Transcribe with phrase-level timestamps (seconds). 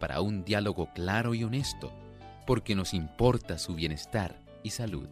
[0.00, 1.92] para un diálogo claro y honesto,
[2.46, 5.08] porque nos importa su bienestar y salud.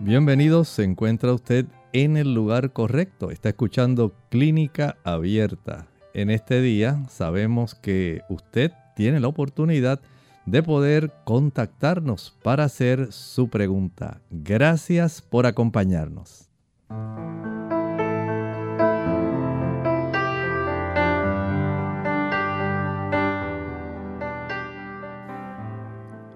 [0.00, 3.30] Bienvenidos, se encuentra usted en el lugar correcto.
[3.30, 5.86] Está escuchando Clínica Abierta.
[6.14, 10.00] En este día sabemos que usted tiene la oportunidad
[10.62, 14.20] poder contactarnos para hacer su pregunta.
[14.30, 16.48] Gracias por acompañarnos.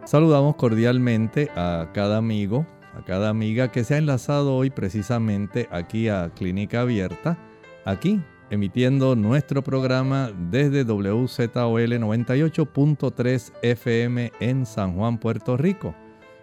[0.04, 2.64] Saludamos cordialmente a cada amigo
[2.96, 7.36] a cada amiga que se ha enlazado hoy precisamente aquí a Clínica Abierta,
[7.84, 15.94] aquí emitiendo nuestro programa desde WZOL 98.3 FM en San Juan, Puerto Rico.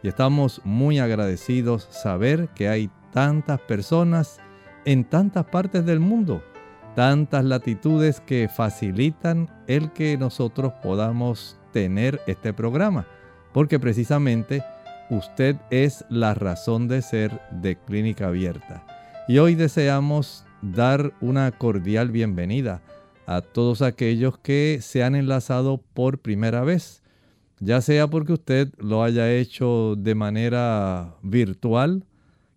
[0.02, 4.40] Y estamos muy agradecidos saber que hay tantas personas
[4.86, 6.44] en tantas partes del mundo,
[6.96, 13.08] tantas latitudes que facilitan el que nosotros podamos tener este programa,
[13.54, 14.64] porque precisamente
[15.10, 18.84] Usted es la razón de ser de Clínica Abierta.
[19.28, 22.82] Y hoy deseamos dar una cordial bienvenida
[23.26, 27.04] a todos aquellos que se han enlazado por primera vez,
[27.60, 32.06] ya sea porque usted lo haya hecho de manera virtual,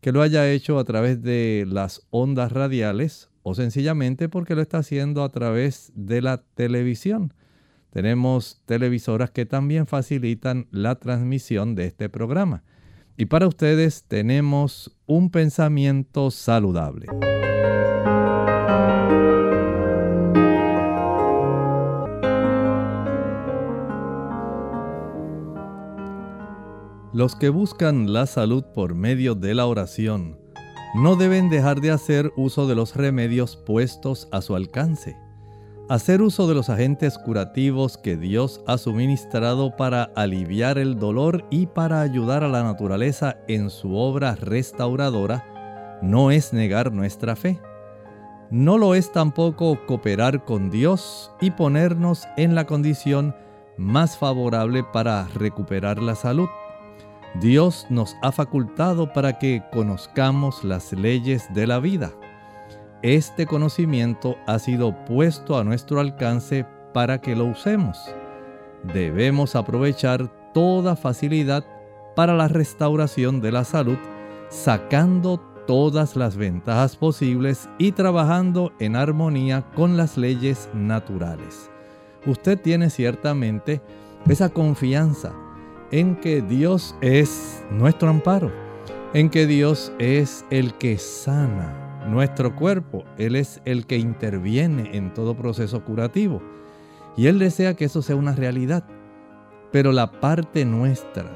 [0.00, 4.78] que lo haya hecho a través de las ondas radiales o sencillamente porque lo está
[4.78, 7.34] haciendo a través de la televisión.
[7.90, 12.62] Tenemos televisoras que también facilitan la transmisión de este programa.
[13.16, 17.06] Y para ustedes tenemos un pensamiento saludable.
[27.16, 30.38] Los que buscan la salud por medio de la oración
[30.94, 35.16] no deben dejar de hacer uso de los remedios puestos a su alcance
[35.88, 41.66] hacer uso de los agentes curativos que Dios ha suministrado para aliviar el dolor y
[41.66, 47.58] para ayudar a la naturaleza en su obra restauradora no es negar nuestra fe.
[48.50, 53.34] No lo es tampoco cooperar con Dios y ponernos en la condición
[53.78, 56.48] más favorable para recuperar la salud.
[57.40, 62.12] Dios nos ha facultado para que conozcamos las leyes de la vida
[63.02, 67.98] este conocimiento ha sido puesto a nuestro alcance para que lo usemos.
[68.82, 71.64] Debemos aprovechar toda facilidad
[72.16, 73.98] para la restauración de la salud,
[74.48, 75.38] sacando
[75.68, 81.70] todas las ventajas posibles y trabajando en armonía con las leyes naturales.
[82.26, 83.82] Usted tiene ciertamente
[84.26, 85.32] esa confianza
[85.90, 88.52] en que Dios es nuestro amparo,
[89.14, 93.04] en que Dios es el que sana, nuestro cuerpo.
[93.18, 96.42] Él es el que interviene en todo proceso curativo.
[97.16, 98.84] Y Él desea que eso sea una realidad.
[99.72, 101.30] Pero la parte nuestra,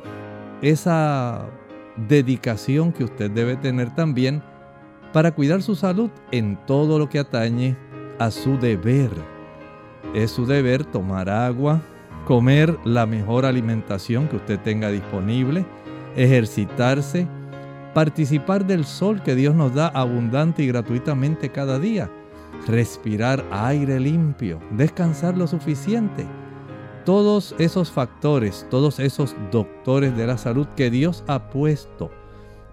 [0.62, 1.46] esa
[2.08, 4.42] dedicación que usted debe tener también
[5.12, 7.76] para cuidar su salud en todo lo que atañe
[8.18, 9.10] a su deber.
[10.14, 11.82] Es su deber tomar agua,
[12.26, 15.64] comer la mejor alimentación que usted tenga disponible,
[16.16, 17.26] ejercitarse,
[17.94, 22.10] participar del sol que Dios nos da abundante y gratuitamente cada día,
[22.66, 26.26] respirar aire limpio, descansar lo suficiente.
[27.04, 32.10] Todos esos factores, todos esos doctores de la salud que Dios ha puesto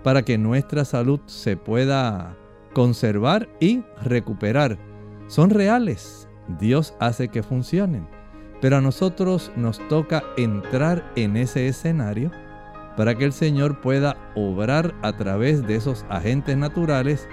[0.04, 2.36] para que nuestra salud se pueda
[2.74, 4.78] conservar y recuperar,
[5.28, 6.30] son reales.
[6.60, 8.17] Dios hace que funcionen.
[8.62, 12.32] Pero a nosotros nos toca entrar en ese escenario
[12.96, 17.28] para que el Señor pueda obrar a través de esos agentes naturales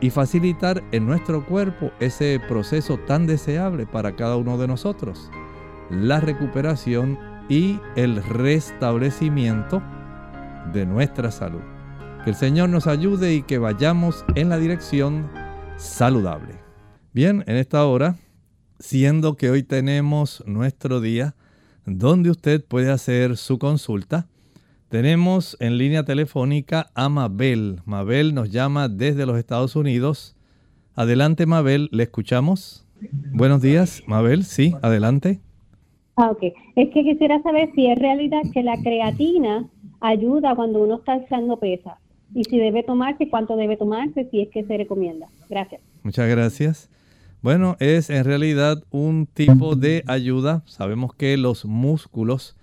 [0.00, 5.30] y facilitar en nuestro cuerpo ese proceso tan deseable para cada uno de nosotros,
[5.90, 9.82] la recuperación y el restablecimiento
[10.72, 11.62] de nuestra salud.
[12.22, 15.28] Que el Señor nos ayude y que vayamos en la dirección
[15.76, 16.54] saludable.
[17.12, 18.16] Bien, en esta hora,
[18.78, 21.34] siendo que hoy tenemos nuestro día
[21.84, 24.26] donde usted puede hacer su consulta,
[24.88, 27.80] Tenemos en línea telefónica a Mabel.
[27.84, 30.34] Mabel nos llama desde los Estados Unidos.
[30.94, 32.86] Adelante, Mabel, le escuchamos.
[33.34, 34.44] Buenos días, Mabel.
[34.44, 35.40] Sí, adelante.
[36.16, 36.42] Ah, ok.
[36.74, 39.68] Es que quisiera saber si es realidad que la creatina
[40.00, 41.98] ayuda cuando uno está echando pesa
[42.34, 45.28] y si debe tomarse, cuánto debe tomarse, si es que se recomienda.
[45.50, 45.82] Gracias.
[46.02, 46.90] Muchas gracias.
[47.40, 50.64] Bueno, es en realidad un tipo de ayuda.
[50.66, 52.56] Sabemos que los músculos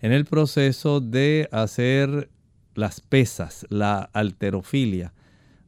[0.00, 2.30] en el proceso de hacer
[2.74, 5.12] las pesas, la alterofilia,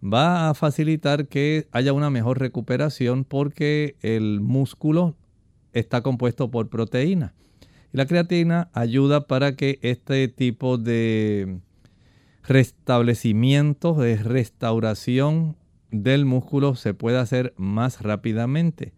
[0.03, 5.15] va a facilitar que haya una mejor recuperación porque el músculo
[5.75, 7.35] está compuesto por proteína.
[7.93, 11.59] Y la creatina ayuda para que este tipo de
[12.43, 15.57] restablecimiento, de restauración
[16.03, 18.93] del músculo se pueda hacer más rápidamente.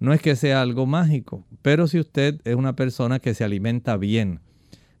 [0.00, 3.96] No es que sea algo mágico, pero si usted es una persona que se alimenta
[3.96, 4.40] bien,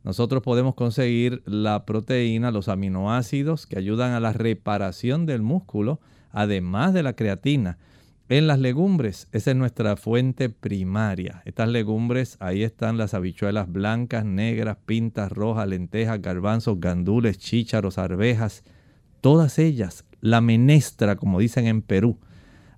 [0.04, 6.00] nosotros podemos conseguir la proteína, los aminoácidos que ayudan a la reparación del músculo,
[6.32, 7.78] además de la creatina.
[8.28, 11.42] En las legumbres, esa es nuestra fuente primaria.
[11.46, 18.64] Estas legumbres, ahí están las habichuelas blancas, negras, pintas, rojas, lentejas, garbanzos, gandules, chícharos, arvejas,
[19.20, 22.18] todas ellas, la menestra, como dicen en Perú.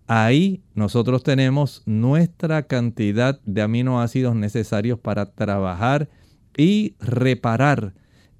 [0.06, 6.08] Ahí nosotros tenemos nuestra cantidad de aminoácidos necesarios para trabajar
[6.56, 7.94] y reparar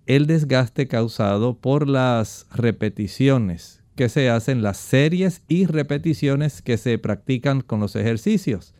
[0.06, 6.98] el desgaste causado por las repeticiones que se hacen, las series y repeticiones que se
[6.98, 8.74] practican con los ejercicios.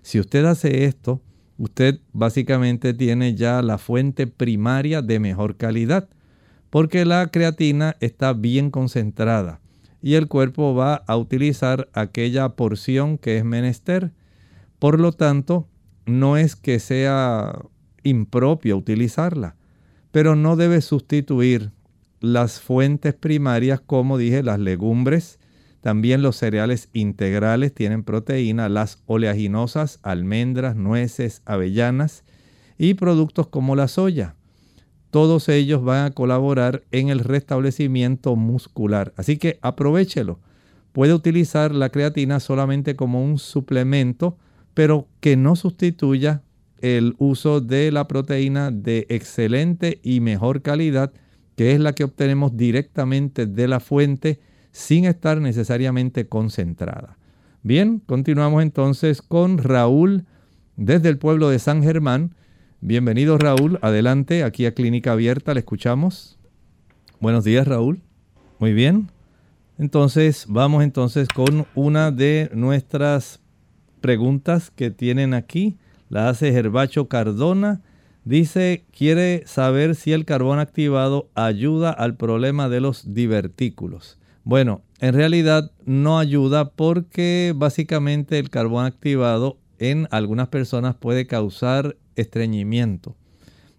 [0.00, 1.20] Si usted hace esto,
[1.58, 6.08] usted básicamente tiene ya la fuente primaria de mejor calidad,
[6.74, 9.60] porque la creatina está bien concentrada
[10.02, 14.10] y el cuerpo va a utilizar aquella porción que es menester.
[14.80, 15.68] Por lo tanto,
[16.04, 17.60] no es que sea
[18.02, 19.54] impropio utilizarla,
[20.10, 21.70] pero no debe sustituir
[22.18, 25.38] las fuentes primarias, como dije, las legumbres,
[25.80, 32.24] también los cereales integrales tienen proteína, las oleaginosas, almendras, nueces, avellanas
[32.78, 34.34] y productos como la soya.
[35.14, 39.12] Todos ellos van a colaborar en el restablecimiento muscular.
[39.16, 40.40] Así que aprovechelo.
[40.90, 44.36] Puede utilizar la creatina solamente como un suplemento,
[44.74, 46.42] pero que no sustituya
[46.80, 51.12] el uso de la proteína de excelente y mejor calidad,
[51.54, 54.40] que es la que obtenemos directamente de la fuente
[54.72, 57.18] sin estar necesariamente concentrada.
[57.62, 60.24] Bien, continuamos entonces con Raúl
[60.74, 62.34] desde el pueblo de San Germán.
[62.86, 66.38] Bienvenido Raúl, adelante, aquí a Clínica Abierta, le escuchamos.
[67.18, 68.02] Buenos días Raúl.
[68.58, 69.08] Muy bien.
[69.78, 73.40] Entonces, vamos entonces con una de nuestras
[74.02, 75.78] preguntas que tienen aquí
[76.10, 77.80] la hace Gerbacho Cardona.
[78.26, 84.18] Dice, quiere saber si el carbón activado ayuda al problema de los divertículos.
[84.42, 91.96] Bueno, en realidad no ayuda porque básicamente el carbón activado en algunas personas puede causar
[92.16, 93.16] estreñimiento.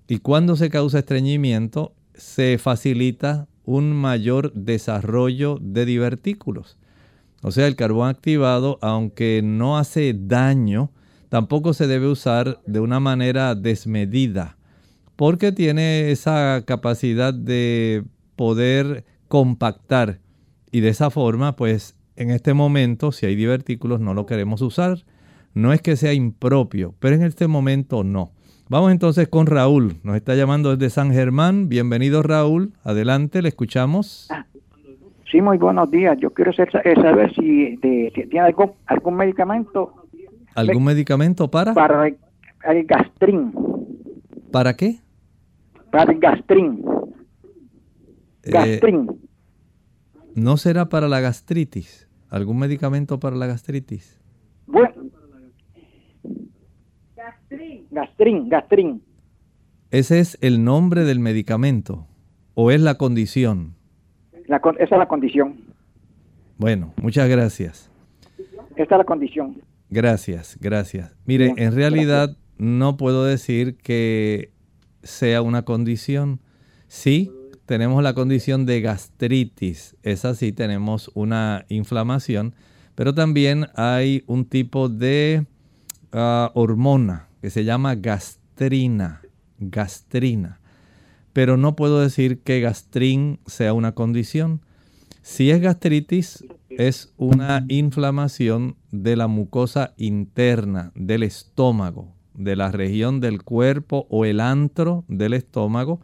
[0.07, 6.77] Y cuando se causa estreñimiento, se facilita un mayor desarrollo de divertículos.
[7.41, 10.91] O sea, el carbón activado, aunque no hace daño,
[11.29, 14.57] tampoco se debe usar de una manera desmedida,
[15.15, 18.03] porque tiene esa capacidad de
[18.35, 20.19] poder compactar
[20.71, 25.05] y de esa forma, pues en este momento, si hay divertículos, no lo queremos usar.
[25.55, 28.31] No es que sea impropio, pero en este momento no.
[28.67, 29.95] Vamos entonces con Raúl.
[30.03, 31.69] Nos está llamando desde San Germán.
[31.69, 32.73] Bienvenido Raúl.
[32.83, 34.27] Adelante, le escuchamos.
[35.31, 36.17] Sí, muy buenos días.
[36.19, 38.53] Yo quiero saber si, tiene
[38.87, 39.93] algún medicamento
[40.55, 41.73] ¿Algún medicamento para?
[41.73, 43.53] Para el gastrín.
[44.51, 44.99] ¿Para qué?
[45.89, 46.83] Para el gastrín.
[48.43, 49.07] Eh, gastrín.
[50.33, 52.09] ¿No será para la gastritis?
[52.29, 54.19] ¿Algún medicamento para la gastritis?
[54.67, 54.94] Bueno.
[57.49, 58.49] Gastrín.
[58.49, 59.01] Gastrín,
[59.91, 62.07] ¿Ese es el nombre del medicamento
[62.53, 63.75] o es la condición?
[64.47, 65.55] esa es la condición.
[66.57, 67.89] Bueno, muchas gracias.
[68.75, 69.61] Esta es la condición.
[69.89, 71.15] Gracias, gracias.
[71.25, 74.51] Mire, en realidad no puedo decir que
[75.03, 76.41] sea una condición.
[76.87, 77.31] Sí,
[77.65, 79.95] tenemos la condición de gastritis.
[80.03, 82.53] Es así, tenemos una inflamación,
[82.95, 85.45] pero también hay un tipo de
[86.11, 89.21] ah, hormona que se llama gastrina.
[89.59, 90.61] Gastrina.
[91.31, 94.61] Pero no puedo decir que gastrín sea una condición.
[95.21, 103.19] Si es gastritis, es una inflamación de la mucosa interna del estómago, de la región
[103.19, 106.01] del cuerpo o el antro del estómago.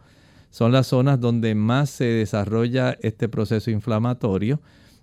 [0.50, 4.60] son las zonas donde más se desarrolla este proceso inflamatorio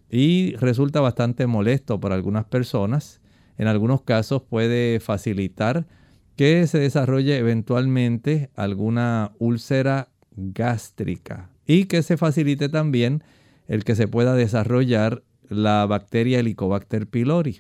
[0.10, 3.20] y resulta bastante molesto para algunas personas.
[3.58, 5.86] En algunos casos puede facilitar
[6.40, 13.26] que se desarrolle eventualmente alguna úlcera gástrica y que se facilite también
[13.68, 17.60] el que se pueda desarrollar la bacteria Helicobacter pylori.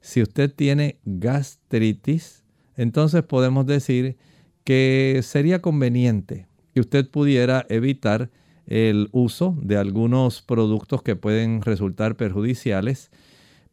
[0.00, 2.44] Si usted tiene gastritis,
[2.78, 4.16] entonces podemos decir
[4.64, 8.30] que sería conveniente que usted pudiera evitar
[8.64, 13.10] el uso de algunos productos que pueden resultar perjudiciales.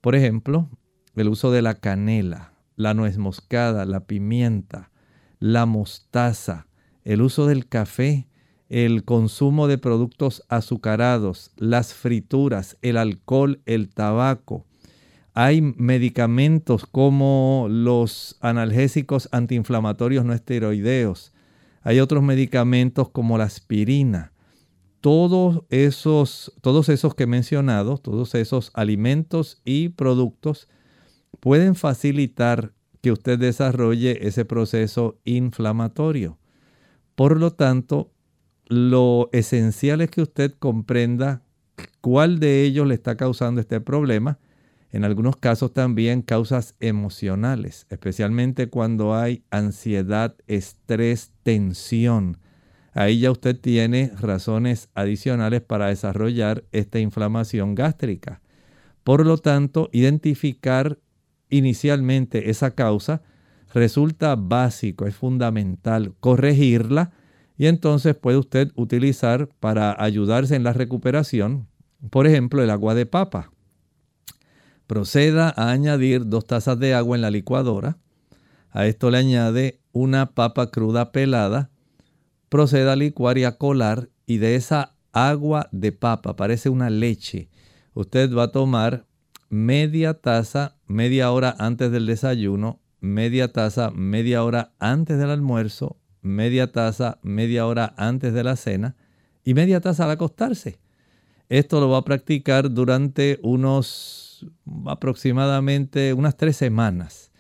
[0.02, 0.68] Por ejemplo,
[1.16, 4.92] el uso de la canela, la nuez moscada, la pimienta,
[5.40, 6.68] la mostaza,
[7.04, 8.28] el uso del café,
[8.70, 14.66] el consumo de productos azucarados, las frituras, el alcohol, el tabaco.
[15.34, 21.34] Hay medicamentos como los analgésicos antiinflamatorios no esteroideos.
[21.84, 24.32] Hay otros medicamentos como la aspirina.
[25.02, 30.68] Todos esos, todos esos que he mencionado, todos esos alimentos y productos
[31.46, 36.40] pueden facilitar que usted desarrolle ese proceso inflamatorio.
[37.14, 38.12] Por lo tanto,
[38.66, 41.44] lo esencial es que usted comprenda
[42.02, 44.40] cuál de ellos le está causando este problema.
[44.92, 52.40] En algunos casos también causas emocionales, especialmente cuando hay ansiedad, estrés, tensión.
[52.92, 58.42] Ahí ya usted tiene razones adicionales para desarrollar esta inflamación gástrica.
[59.04, 60.98] Por lo tanto, identificar
[61.58, 63.22] inicialmente esa causa
[63.74, 67.12] resulta básico, es fundamental corregirla
[67.58, 71.68] y entonces puede usted utilizar para ayudarse en la recuperación,
[72.10, 73.52] por ejemplo, el agua de papa.
[74.88, 77.98] Proceda a añadir dos tazas de agua en la licuadora.
[78.70, 81.72] A esto le añade una papa cruda pelada.
[82.50, 87.50] Proceda a licuar y a colar y de esa agua de papa, parece una leche,
[87.94, 89.06] usted va a tomar
[89.56, 96.74] media taza media hora antes del desayuno, media taza media hora antes del almuerzo, media
[96.74, 98.98] taza media hora antes de la cena
[99.46, 100.78] y media taza al acostarse.
[101.48, 104.46] Esto lo va a practicar durante unos
[104.88, 107.32] aproximadamente unas tres semanas,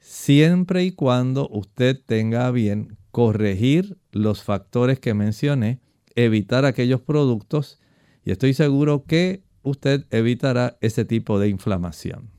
[0.00, 5.80] siempre y cuando usted tenga bien corregir los factores que mencioné,
[6.14, 7.80] evitar aquellos productos
[8.22, 12.30] y estoy seguro que usted evitará ese tipo de inflamación.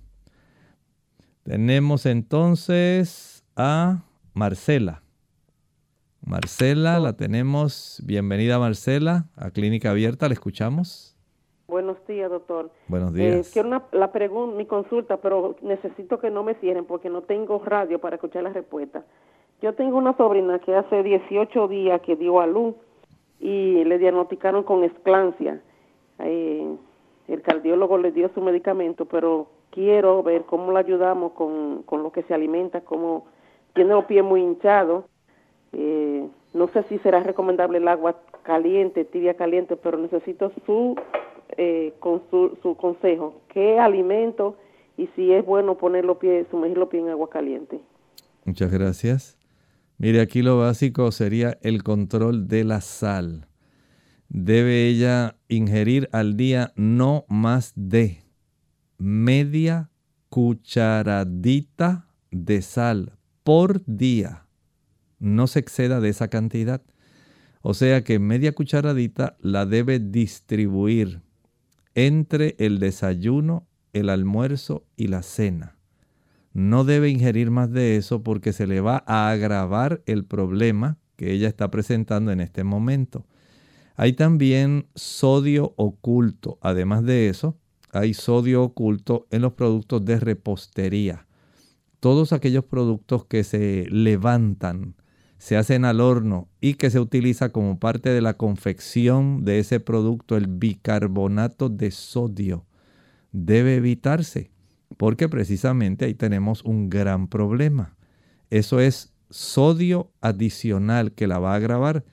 [1.43, 5.01] Tenemos entonces a Marcela.
[6.21, 8.03] Marcela, la tenemos.
[8.05, 11.15] Bienvenida Marcela a Clínica Abierta, la escuchamos.
[11.67, 12.71] Buenos días, doctor.
[12.87, 13.47] Buenos días.
[13.47, 17.21] Eh, quiero una, la pregunta, mi consulta, pero necesito que no me cierren porque no
[17.21, 19.05] tengo radio para escuchar la respuesta.
[19.61, 22.75] Yo tengo una sobrina que hace 18 días que dio a luz
[23.39, 25.61] y le diagnosticaron con esclancia.
[26.19, 26.75] Eh,
[27.29, 32.11] el cardiólogo le dio su medicamento, pero quiero ver cómo la ayudamos con, con lo
[32.11, 33.25] que se alimenta, como
[33.73, 35.05] tiene los pies muy hinchados
[35.71, 40.95] eh, no sé si será recomendable el agua caliente, tibia caliente, pero necesito su,
[41.57, 43.41] eh, con su, consejo.
[43.53, 44.57] ¿Qué alimento
[44.97, 47.79] y si es bueno poner los pies, sumergir los pies en agua caliente?
[48.45, 49.37] Muchas gracias.
[49.97, 53.48] Mire, aquí lo básico sería el control de la sal.
[54.29, 58.23] Debe ella ingerir al día no más de
[58.97, 59.89] media
[60.29, 64.45] cucharadita de sal por día
[65.19, 66.81] no se exceda de esa cantidad.
[67.61, 71.21] O sea que media cucharadita la debe distribuir
[71.93, 75.77] entre el desayuno, el almuerzo y la cena.
[76.53, 81.31] No debe ingerir más de eso porque se le va a agravar el problema que
[81.31, 83.25] ella está presentando en este momento.
[83.99, 86.57] Hay también sodio oculto.
[86.61, 87.57] Además de eso,
[87.91, 91.27] hay sodio oculto en los productos de repostería.
[91.99, 94.95] Todos aquellos productos que se levantan
[95.37, 99.81] se hacen al horno y que se utiliza como parte de la confección de ese
[99.81, 102.65] producto, el bicarbonato de sodio,
[103.33, 104.49] debe evitarse,
[104.95, 107.97] porque precisamente ahí tenemos un gran problema.
[108.49, 112.05] Eso es sodio adicional que la va a agravar,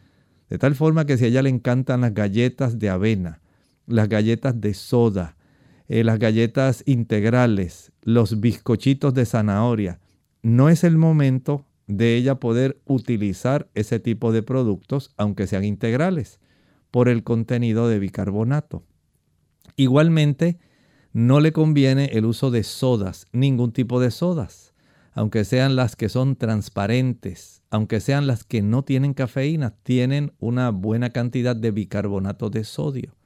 [0.48, 3.40] de tal forma que si a ella le encantan las galletas de avena,
[3.86, 5.36] las galletas de soda,
[5.88, 10.00] eh, las galletas integrales, los bizcochitos de zanahoria,
[10.42, 16.40] no es el momento de ella poder utilizar ese tipo de productos, aunque sean integrales,
[16.90, 18.84] por el contenido de bicarbonato.
[19.76, 20.58] Igualmente,
[21.12, 24.65] no le conviene el uso de sodas, ningún tipo de sodas.
[25.16, 30.68] Aunque sean las que son transparentes, aunque sean las que no tienen cafeína, tienen una
[30.68, 33.16] buena cantidad de bicarbonato de sodio.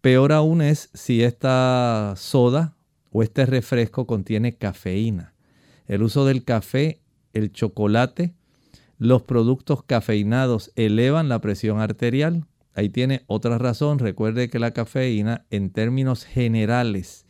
[0.00, 2.74] Peor aún es si esta soda
[3.12, 5.34] o este refresco contiene cafeína.
[5.86, 7.02] El uso del café,
[7.34, 8.32] el chocolate,
[8.96, 12.46] los productos cafeinados elevan la presión arterial.
[12.72, 13.98] Ahí tiene otra razón.
[13.98, 17.23] Recuerde que la cafeína en términos generales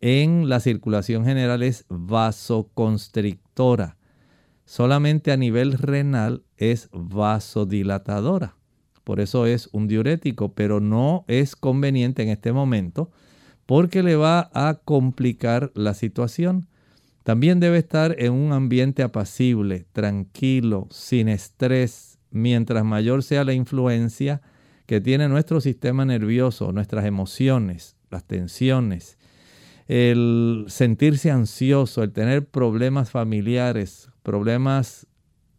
[0.00, 3.96] en la circulación general es vasoconstrictora.
[4.64, 8.56] Solamente a nivel renal es vasodilatadora.
[9.04, 13.12] Por eso es un diurético, pero no es conveniente en este momento
[13.66, 16.68] porque le va a complicar la situación.
[17.24, 24.40] También debe estar en un ambiente apacible, tranquilo, sin estrés, mientras mayor sea la influencia
[24.86, 29.15] que tiene nuestro sistema nervioso, nuestras emociones, las tensiones,
[29.86, 35.06] el sentirse ansioso, el tener problemas familiares, problemas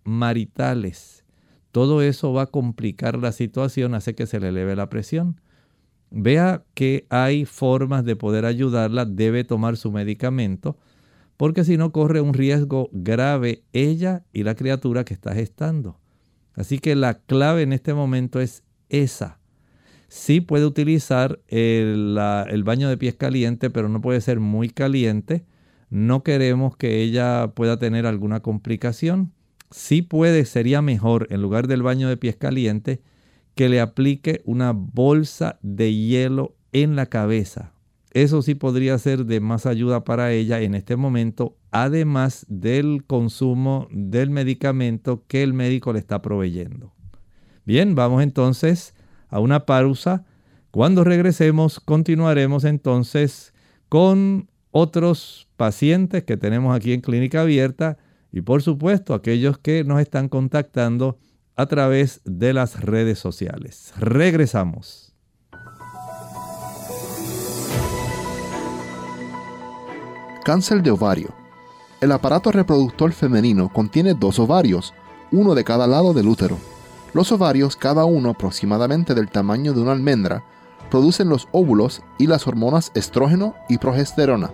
[0.03, 1.25] maritales,
[1.77, 5.39] todo eso va a complicar la situación, hace que se le eleve la presión.
[6.10, 10.77] Vea que hay formas de poder ayudarla, debe tomar su medicamento,
[11.36, 16.00] porque si no corre un riesgo grave ella y la criatura que está gestando.
[16.55, 19.37] Así que la clave en este momento es esa.
[20.07, 22.15] Sí puede utilizar el,
[22.63, 25.45] baño de pies caliente, pero no puede ser muy caliente.
[25.89, 29.33] No queremos que ella pueda tener alguna complicación.
[29.69, 33.01] Sí puede, sería mejor en lugar del baño de pies caliente
[33.55, 37.73] que le aplique una bolsa de hielo en la cabeza.
[38.13, 43.87] Eso sí podría ser de más ayuda para ella en este momento, además del consumo
[43.91, 46.93] del medicamento que el médico le está proveyendo.
[47.65, 48.93] Bien, vamos entonces
[49.29, 50.25] a una pausa.
[50.72, 53.53] Cuando regresemos, continuaremos entonces
[53.89, 57.98] con otros pacientes que tenemos aquí en Clínica Abierta
[58.31, 61.17] y por supuesto aquellos que nos están contactando
[61.55, 63.93] a través de las redes sociales.
[63.98, 65.13] Regresamos.
[70.46, 71.33] Cáncer de ovario.
[72.00, 74.94] El aparato reproductor femenino contiene dos ovarios,
[75.31, 76.57] uno de cada lado del útero.
[77.13, 80.43] Los ovarios, cada uno aproximadamente del tamaño de una almendra,
[80.89, 84.51] producen los óvulos y las hormonas estrógeno y progesterona.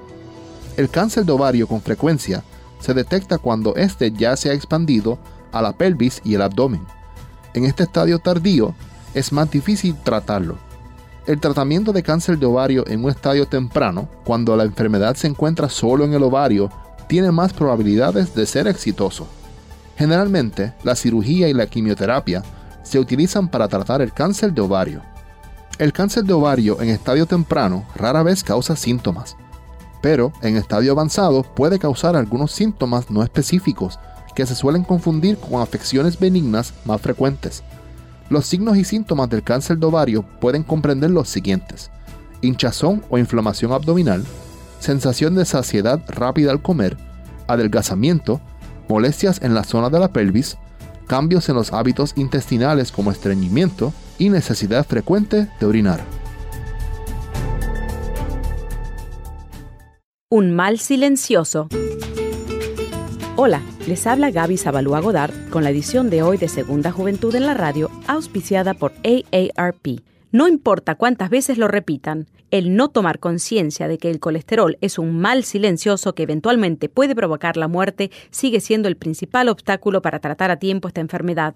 [0.77, 2.43] El cáncer de ovario con frecuencia
[2.79, 5.19] se detecta cuando éste ya se ha expandido
[5.51, 6.85] a la pelvis y el abdomen.
[7.53, 8.73] En este estadio tardío
[9.13, 10.57] es más difícil tratarlo.
[11.25, 15.69] El tratamiento de cáncer de ovario en un estadio temprano, cuando la enfermedad se encuentra
[15.69, 16.69] solo en el ovario,
[17.07, 19.27] tiene más probabilidades de ser exitoso.
[19.97, 22.43] Generalmente, la cirugía y la quimioterapia
[22.83, 25.01] se utilizan para tratar el cáncer de ovario.
[25.79, 29.35] El cáncer de ovario en estadio temprano rara vez causa síntomas,
[30.01, 33.99] pero en estadio avanzado puede causar algunos síntomas no específicos
[34.35, 37.63] que se suelen confundir con afecciones benignas más frecuentes.
[38.29, 41.91] Los signos y síntomas del cáncer de ovario pueden comprender los siguientes.
[42.41, 44.23] Hinchazón o inflamación abdominal,
[44.79, 46.97] sensación de saciedad rápida al comer,
[47.47, 48.41] adelgazamiento,
[48.93, 50.55] molestias en la zona de la pelvis,
[51.07, 56.01] cambios en los hábitos intestinales como estreñimiento y necesidad frecuente de orinar.
[60.29, 61.69] Un mal silencioso.
[63.35, 67.47] Hola, les habla Gaby Zabalúa Godard con la edición de hoy de Segunda Juventud en
[67.47, 70.03] la Radio, auspiciada por AARP.
[70.31, 74.99] No importa cuántas veces lo repitan, el no tomar conciencia de que el colesterol es
[74.99, 80.19] un mal silencioso que eventualmente puede provocar la muerte sigue siendo el principal obstáculo para
[80.19, 81.55] tratar a tiempo esta enfermedad.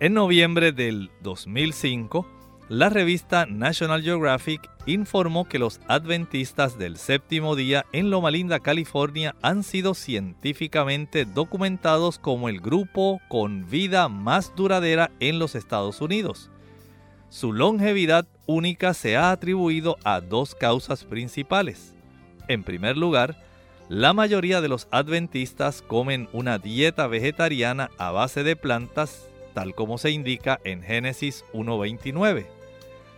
[0.00, 2.26] En noviembre del 2005,
[2.68, 9.34] la revista National Geographic informó que los adventistas del séptimo día en Loma Linda, California,
[9.42, 16.50] han sido científicamente documentados como el grupo con vida más duradera en los Estados Unidos.
[17.28, 21.94] Su longevidad única se ha atribuido a dos causas principales.
[22.48, 23.36] En primer lugar,
[23.88, 29.98] la mayoría de los adventistas comen una dieta vegetariana a base de plantas, tal como
[29.98, 32.46] se indica en Génesis 1.29.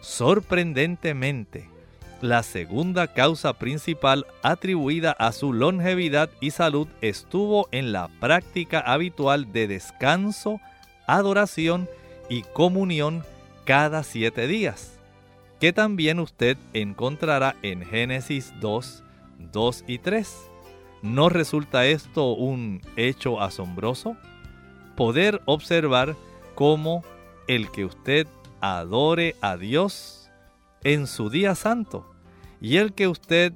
[0.00, 1.68] Sorprendentemente,
[2.20, 9.52] la segunda causa principal atribuida a su longevidad y salud estuvo en la práctica habitual
[9.52, 10.60] de descanso,
[11.06, 11.88] adoración
[12.28, 13.24] y comunión
[13.64, 14.98] cada siete días,
[15.60, 19.02] que también usted encontrará en Génesis 2,
[19.52, 20.50] 2 y 3.
[21.02, 24.16] ¿No resulta esto un hecho asombroso?
[24.96, 26.16] Poder observar
[26.54, 27.02] cómo
[27.46, 28.26] el que usted
[28.60, 30.30] adore a Dios
[30.82, 32.10] en su día santo
[32.60, 33.52] y el que usted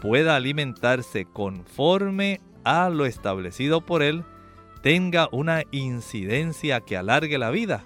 [0.00, 4.24] pueda alimentarse conforme a lo establecido por Él
[4.82, 7.84] tenga una incidencia que alargue la vida.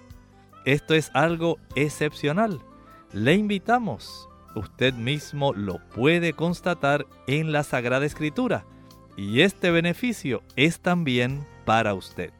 [0.64, 2.60] Esto es algo excepcional.
[3.12, 8.64] Le invitamos, usted mismo lo puede constatar en la Sagrada Escritura,
[9.16, 12.32] y este beneficio es también para usted.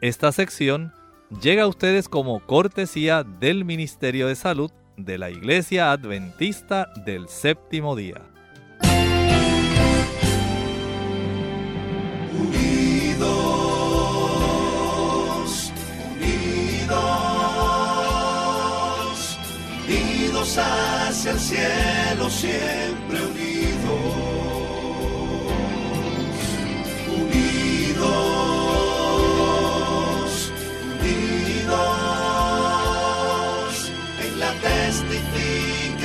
[0.00, 0.92] Esta sección
[1.40, 7.96] llega a ustedes como cortesía del Ministerio de Salud de la Iglesia Adventista del Séptimo
[7.96, 8.22] Día.
[12.32, 13.32] Unidos,
[16.14, 16.98] unidos,
[19.88, 23.53] unidos hacia el cielo, siempre unidos.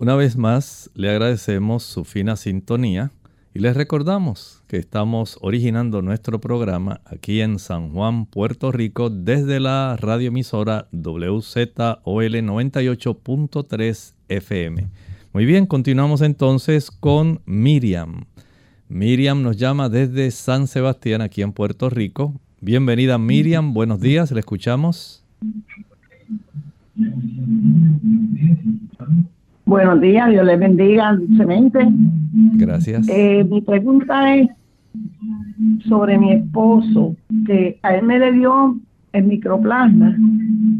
[0.00, 3.12] Una vez más, le agradecemos su fina sintonía
[3.52, 9.60] y les recordamos que estamos originando nuestro programa aquí en San Juan, Puerto Rico, desde
[9.60, 14.88] la radioemisora WZOL 98.3 FM.
[15.34, 18.24] Muy bien, continuamos entonces con Miriam.
[18.88, 22.40] Miriam nos llama desde San Sebastián, aquí en Puerto Rico.
[22.62, 25.22] Bienvenida Miriam, buenos días, le escuchamos.
[29.64, 31.86] Buenos días, Dios les bendiga dulcemente.
[32.56, 33.08] Gracias.
[33.08, 34.48] Eh, mi pregunta es
[35.86, 37.14] sobre mi esposo,
[37.46, 38.76] que a él me le dio
[39.12, 40.16] el microplasma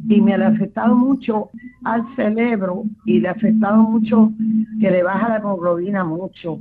[0.08, 1.50] y me ha afectado mucho
[1.84, 4.32] al cerebro y le ha afectado mucho
[4.80, 6.60] que le baja la hemoglobina mucho.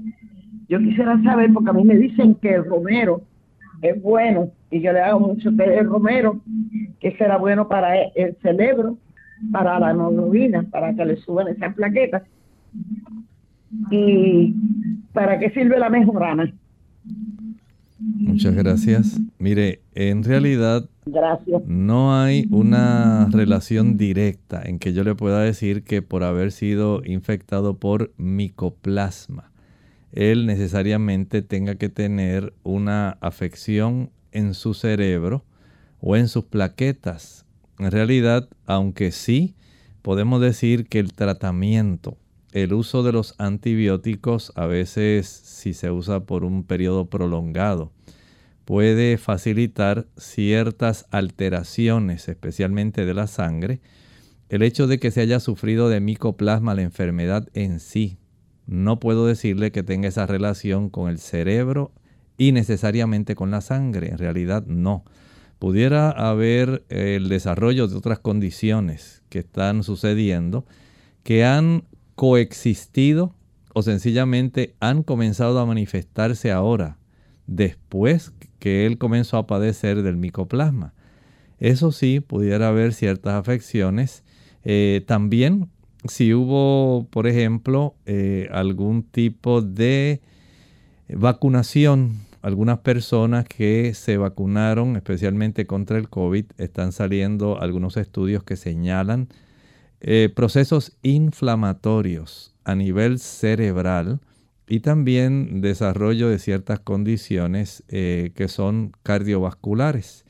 [0.68, 3.22] Yo quisiera saber, porque a mí me dicen que el romero
[3.82, 6.40] es bueno y yo le hago mucho té romero,
[7.00, 8.98] que será bueno para el cerebro
[9.52, 12.24] para la hemoglobina, para que le suban esas plaquetas.
[13.92, 14.54] ¿Y
[15.14, 16.54] para qué sirve la mejorana?
[18.00, 19.20] Muchas gracias.
[19.40, 20.90] Mire, en realidad
[21.66, 27.02] no hay una relación directa en que yo le pueda decir que por haber sido
[27.04, 29.52] infectado por micoplasma,
[30.12, 35.44] él necesariamente tenga que tener una afección en su cerebro
[36.00, 37.46] o en sus plaquetas
[37.80, 39.56] en realidad, aunque sí
[40.02, 42.18] podemos decir que el tratamiento,
[42.52, 47.92] el uso de los antibióticos, a veces si se usa por un periodo prolongado,
[48.66, 53.82] puede facilitar ciertas alteraciones, especialmente de la sangre.
[54.50, 58.18] El hecho de que se haya sufrido de micoplasma la enfermedad en sí,
[58.68, 61.92] no puedo decirle que tenga esa relación con el cerebro
[62.38, 64.10] y necesariamente con la sangre.
[64.10, 65.04] En realidad no
[65.60, 70.66] pudiera haber el desarrollo de otras condiciones que están sucediendo
[71.24, 71.84] que han
[72.16, 73.36] coexistido
[73.74, 76.98] o sencillamente han comenzado a manifestarse ahora,
[77.46, 80.94] después que él comenzó a padecer del micoplasma.
[81.60, 84.24] Eso sí, pudiera haber ciertas afecciones
[84.64, 85.70] Eh, también
[86.08, 90.22] si hubo, por ejemplo, eh, algún tipo de
[91.08, 98.56] vacunación, algunas personas que se vacunaron especialmente contra el COVID, están saliendo algunos estudios que
[98.56, 99.30] señalan
[100.02, 104.22] eh, procesos inflamatorios a nivel cerebral
[104.68, 110.26] y también desarrollo de ciertas condiciones eh, que son cardiovasculares.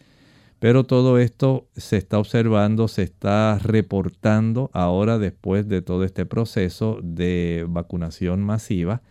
[0.60, 7.00] Pero todo esto se está observando, se está reportando ahora después de todo este proceso
[7.02, 9.02] de vacunación masiva.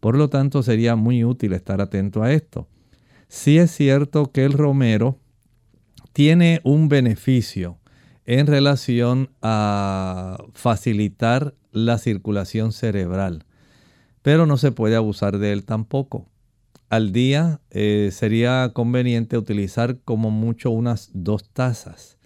[0.00, 2.68] Por lo tanto, sería muy útil estar atento a esto.
[3.28, 5.18] Sí es cierto que el romero
[6.12, 7.78] tiene un beneficio
[8.24, 13.44] en relación a facilitar la circulación cerebral,
[14.22, 16.28] pero no se puede abusar de él tampoco.
[16.90, 22.18] Al día eh, sería conveniente utilizar como mucho unas dos tazas,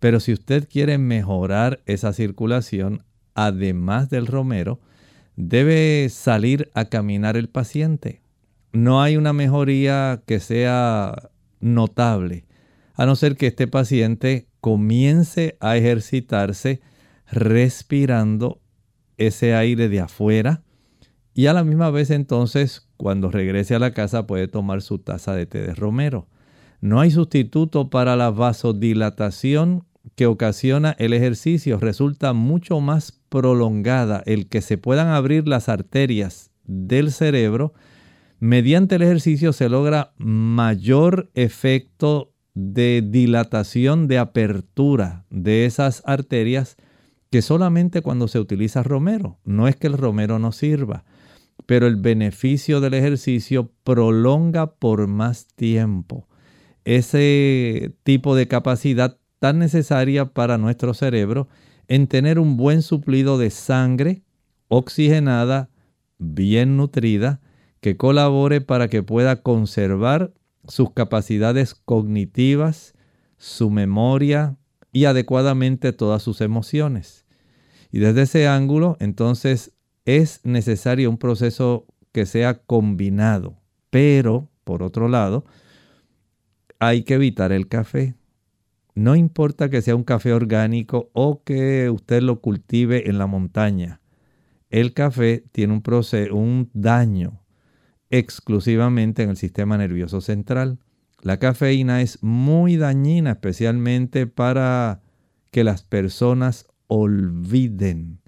[0.00, 4.80] pero si usted quiere mejorar esa circulación, además del romero,
[5.38, 8.22] debe salir a caminar el paciente.
[8.72, 12.44] No hay una mejoría que sea notable,
[12.94, 16.80] a no ser que este paciente comience a ejercitarse
[17.30, 18.60] respirando
[19.16, 20.64] ese aire de afuera
[21.34, 25.36] y a la misma vez entonces cuando regrese a la casa puede tomar su taza
[25.36, 26.26] de té de romero.
[26.80, 29.84] No hay sustituto para la vasodilatación
[30.16, 31.78] que ocasiona el ejercicio.
[31.78, 37.74] Resulta mucho más prolongada el que se puedan abrir las arterias del cerebro.
[38.40, 46.76] Mediante el ejercicio se logra mayor efecto de dilatación, de apertura de esas arterias
[47.30, 49.38] que solamente cuando se utiliza romero.
[49.44, 51.04] No es que el romero no sirva,
[51.66, 56.28] pero el beneficio del ejercicio prolonga por más tiempo
[56.88, 61.48] ese tipo de capacidad tan necesaria para nuestro cerebro
[61.88, 64.22] en tener un buen suplido de sangre
[64.68, 65.70] oxigenada,
[66.18, 67.40] bien nutrida,
[67.80, 70.32] que colabore para que pueda conservar
[70.66, 72.94] sus capacidades cognitivas,
[73.38, 74.56] su memoria
[74.92, 77.24] y adecuadamente todas sus emociones.
[77.90, 79.72] Y desde ese ángulo, entonces,
[80.04, 83.58] es necesario un proceso que sea combinado.
[83.90, 85.46] Pero, por otro lado,
[86.78, 88.17] hay que evitar el café.
[88.98, 94.00] No importa que sea un café orgánico o que usted lo cultive en la montaña.
[94.70, 95.84] El café tiene un,
[96.32, 97.44] un daño
[98.10, 100.80] exclusivamente en el sistema nervioso central.
[101.22, 105.00] La cafeína es muy dañina, especialmente para
[105.52, 108.18] que las personas olviden.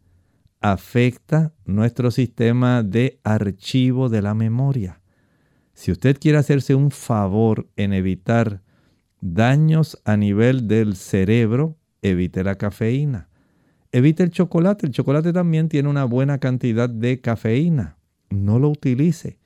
[0.61, 5.01] Afecta nuestro sistema de archivo de la memoria.
[5.75, 8.63] Si usted quiere hacerse un favor en evitar
[9.21, 13.29] daños a nivel del cerebro, evite la cafeína.
[13.93, 14.87] Evite el chocolate.
[14.87, 17.99] El chocolate también tiene una buena cantidad de cafeína.
[18.31, 19.39] No lo utilice.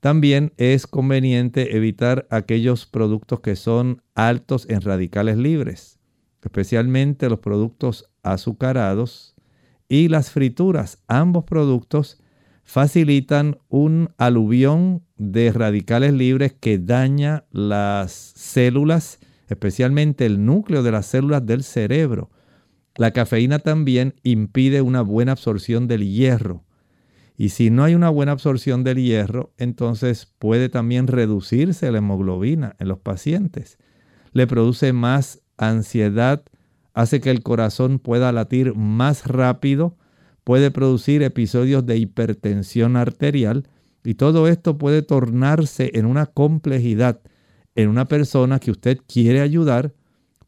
[0.00, 5.98] También es conveniente evitar aquellos productos que son altos en radicales libres,
[6.42, 9.36] especialmente los productos azucarados
[9.88, 11.02] y las frituras.
[11.06, 12.22] Ambos productos
[12.70, 21.06] facilitan un aluvión de radicales libres que daña las células, especialmente el núcleo de las
[21.06, 22.30] células del cerebro.
[22.94, 26.64] La cafeína también impide una buena absorción del hierro
[27.36, 32.76] y si no hay una buena absorción del hierro, entonces puede también reducirse la hemoglobina
[32.78, 33.78] en los pacientes.
[34.32, 36.44] Le produce más ansiedad,
[36.92, 39.96] hace que el corazón pueda latir más rápido,
[40.50, 43.68] puede producir episodios de hipertensión arterial
[44.02, 47.20] y todo esto puede tornarse en una complejidad
[47.76, 49.94] en una persona que usted quiere ayudar,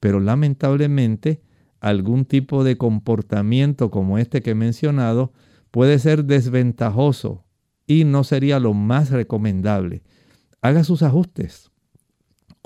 [0.01, 1.41] pero lamentablemente
[1.79, 5.33] algún tipo de comportamiento como este que he mencionado
[5.71, 7.45] puede ser desventajoso
[7.87, 10.03] y no sería lo más recomendable.
[10.62, 11.71] Haga sus ajustes.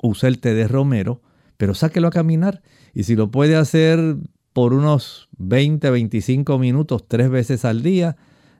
[0.01, 1.21] Use el té de romero,
[1.57, 2.63] pero sáquelo a caminar.
[2.95, 4.17] Y si lo puede hacer
[4.57, 8.15] por unos 20, 25 minutos tres veces al día,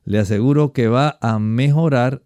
[0.05, 2.21] le aseguro que va a mejorar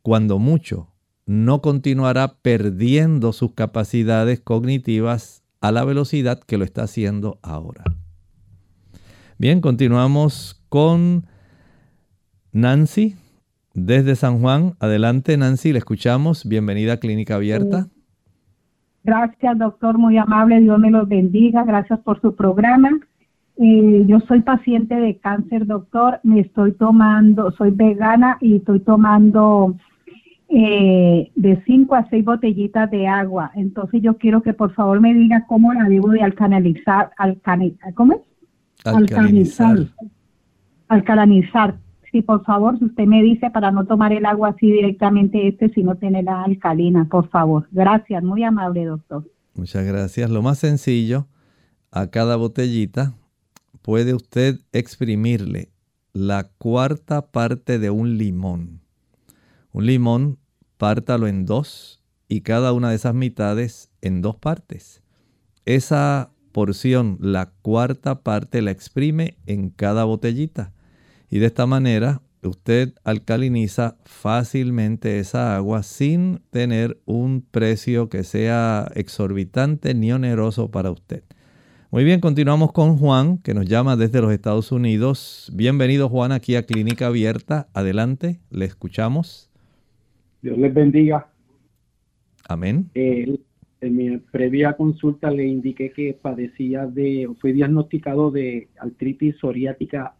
[0.00, 0.88] cuando mucho.
[1.26, 7.84] No continuará perdiendo sus capacidades cognitivas a la velocidad que lo está haciendo ahora.
[9.36, 11.26] Bien, continuamos con
[12.52, 13.16] Nancy,
[13.74, 14.76] desde San Juan.
[14.80, 16.48] Adelante, Nancy, le escuchamos.
[16.48, 17.88] Bienvenida a Clínica Abierta.
[19.04, 20.58] Gracias, doctor, muy amable.
[20.60, 21.64] Dios me los bendiga.
[21.64, 22.98] Gracias por su programa.
[23.56, 26.20] Eh, yo soy paciente de cáncer, doctor.
[26.22, 29.76] Me estoy tomando, soy vegana y estoy tomando
[30.48, 33.52] eh, de 5 a 6 botellitas de agua.
[33.54, 38.14] Entonces yo quiero que por favor me diga cómo la debo de alcanalizar, alcanizar ¿cómo
[38.14, 38.20] es?
[38.84, 39.78] Alcalinizar.
[40.88, 41.76] Alcalinizar.
[42.10, 45.68] Sí, por favor, si usted me dice para no tomar el agua así directamente este,
[45.68, 47.68] sino la alcalina, por favor.
[47.70, 49.24] Gracias, muy amable, doctor.
[49.54, 50.28] Muchas gracias.
[50.30, 51.26] Lo más sencillo,
[51.92, 53.14] a cada botellita
[53.90, 55.72] puede usted exprimirle
[56.12, 58.82] la cuarta parte de un limón.
[59.72, 60.38] Un limón,
[60.76, 65.02] pártalo en dos y cada una de esas mitades en dos partes.
[65.64, 70.72] Esa porción, la cuarta parte, la exprime en cada botellita.
[71.28, 78.88] Y de esta manera usted alcaliniza fácilmente esa agua sin tener un precio que sea
[78.94, 81.24] exorbitante ni oneroso para usted.
[81.92, 85.50] Muy bien, continuamos con Juan, que nos llama desde los Estados Unidos.
[85.52, 87.66] Bienvenido Juan aquí a Clínica Abierta.
[87.74, 89.50] Adelante, le escuchamos.
[90.40, 91.26] Dios les bendiga.
[92.48, 92.88] Amén.
[92.94, 93.40] en
[93.80, 100.14] mi previa consulta le indiqué que padecía de, fue diagnosticado de artritis psoriática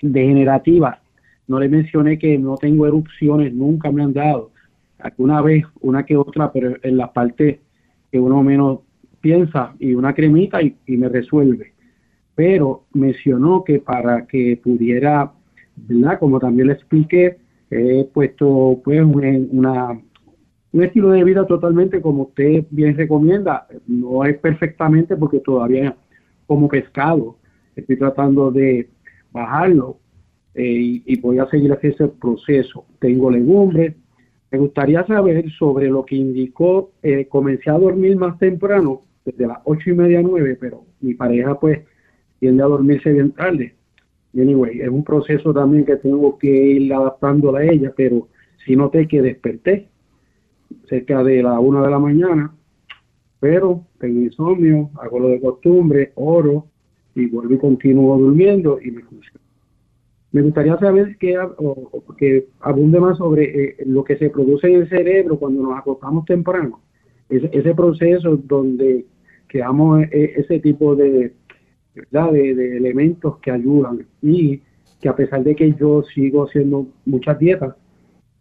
[0.00, 1.02] degenerativa.
[1.46, 4.50] No le mencioné que no tengo erupciones, nunca me han dado.
[4.98, 7.60] Alguna vez, una que otra, pero en la parte
[8.10, 8.85] que uno menos
[9.26, 11.72] piensa y una cremita y, me resuelve.
[12.36, 15.32] Pero mencionó que para que pudiera.
[16.20, 17.36] Como también le expliqué,
[17.70, 20.00] he puesto pues una,
[20.72, 23.66] un estilo de vida totalmente como usted bien recomienda.
[23.86, 25.94] No es perfectamente porque todavía
[26.46, 27.36] como pescado
[27.74, 28.88] estoy tratando de
[29.32, 29.98] bajarlo
[30.54, 32.86] eh, y, voy a seguir haciendo ese proceso.
[33.00, 33.96] Tengo legumbres.
[34.50, 39.58] Me gustaría saber sobre lo que indicó, eh, comencé a dormir más temprano desde las
[39.64, 41.80] ocho y media, nueve, pero mi pareja pues
[42.38, 43.74] tiende a dormirse bien tarde.
[44.32, 48.28] Y anyway, es un proceso también que tengo que ir adaptando a ella, pero
[48.64, 49.88] sí noté que desperté
[50.88, 52.54] cerca de la una de la mañana,
[53.40, 56.66] pero tengo insomnio, hago lo de costumbre, oro
[57.14, 59.40] y vuelvo y continúo durmiendo y me funciona.
[60.32, 61.34] Me gustaría saber que,
[62.18, 66.24] que abunde más sobre eh, lo que se produce en el cerebro cuando nos acostamos
[66.26, 66.82] temprano.
[67.28, 69.06] Ese proceso donde
[69.48, 71.32] que amo e, ese tipo de,
[71.94, 74.60] de, elementos que ayudan y
[75.00, 77.74] que a pesar de que yo sigo haciendo muchas dietas,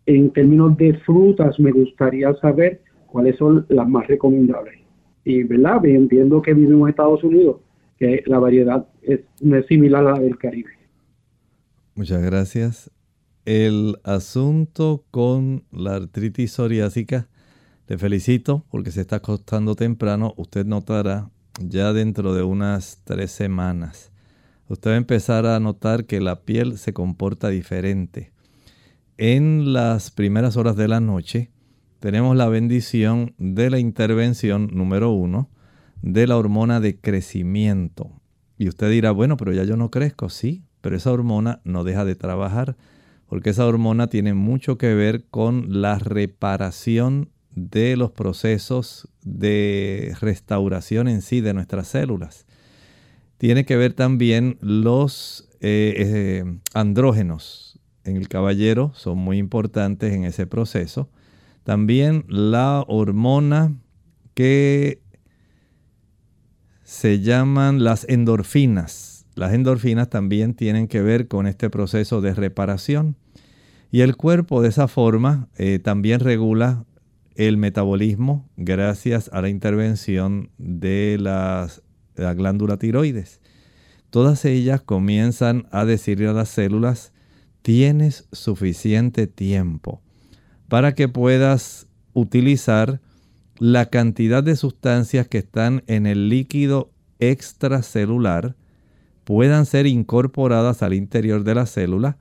[0.06, 4.80] en términos de frutas me gustaría saber cuáles son las más recomendables.
[5.24, 7.58] Y verdad, entiendo que vivimos en Estados Unidos,
[7.98, 10.70] que la variedad es, no es similar a la del Caribe.
[11.96, 12.92] Muchas gracias.
[13.46, 17.28] El asunto con la artritis psoriásica
[17.86, 20.34] te felicito porque se está acostando temprano.
[20.38, 24.12] Usted notará ya dentro de unas tres semanas.
[24.68, 28.32] Usted va a empezar a notar que la piel se comporta diferente.
[29.18, 31.52] En las primeras horas de la noche
[32.00, 35.50] tenemos la bendición de la intervención número uno
[36.02, 38.12] de la hormona de crecimiento.
[38.58, 40.30] Y usted dirá, bueno, pero ya yo no crezco.
[40.30, 42.76] Sí, pero esa hormona no deja de trabajar
[43.28, 51.08] porque esa hormona tiene mucho que ver con la reparación de los procesos de restauración
[51.08, 52.46] en sí de nuestras células.
[53.38, 60.26] Tiene que ver también los eh, eh, andrógenos en el caballero, son muy importantes en
[60.26, 61.10] ese proceso.
[61.64, 63.74] También la hormona
[64.36, 65.02] que
[66.84, 69.26] se llaman las endorfinas.
[69.34, 73.16] Las endorfinas también tienen que ver con este proceso de reparación.
[73.92, 76.86] Y el cuerpo de esa forma eh, también regula
[77.36, 81.84] el metabolismo gracias a la intervención de las,
[82.16, 83.42] la glándula tiroides.
[84.10, 87.12] Todas ellas comienzan a decirle a las células,
[87.62, 90.02] tienes suficiente tiempo
[90.70, 93.02] para que puedas utilizar
[93.58, 98.56] la cantidad de sustancias que están en el líquido extracelular
[99.24, 102.18] puedan ser incorporadas al interior de la célula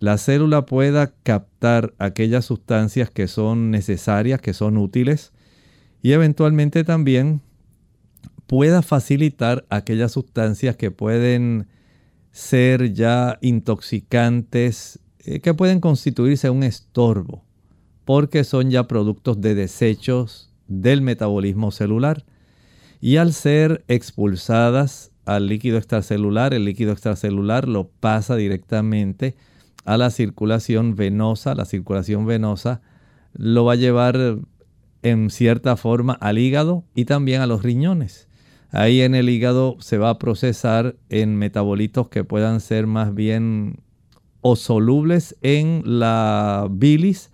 [0.00, 5.32] la célula pueda captar aquellas sustancias que son necesarias, que son útiles,
[6.02, 7.40] y eventualmente también
[8.46, 11.66] pueda facilitar aquellas sustancias que pueden
[12.30, 17.44] ser ya intoxicantes, eh, que pueden constituirse un estorbo,
[18.04, 22.24] porque son ya productos de desechos del metabolismo celular.
[23.00, 29.36] Y al ser expulsadas al líquido extracelular, el líquido extracelular lo pasa directamente
[29.88, 31.54] a la circulación venosa.
[31.54, 32.82] La circulación venosa
[33.32, 34.38] lo va a llevar
[35.02, 38.28] en cierta forma al hígado y también a los riñones.
[38.70, 43.80] Ahí en el hígado se va a procesar en metabolitos que puedan ser más bien
[44.42, 47.30] o solubles en la bilis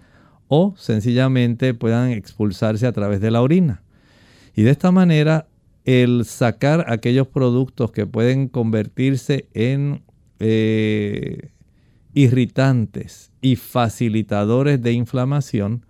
[0.46, 3.82] o sencillamente puedan expulsarse a través de la orina.
[4.54, 5.48] Y de esta manera
[5.84, 10.04] el sacar aquellos productos que pueden convertirse en
[10.38, 11.50] eh,
[12.14, 15.84] irritantes y facilitadores de inflamación,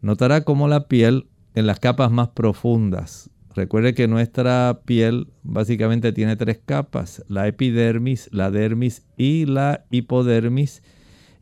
[0.00, 6.36] notará cómo la piel en las capas más profundas, recuerde que nuestra piel básicamente tiene
[6.36, 10.82] tres capas, la epidermis, la dermis y la hipodermis,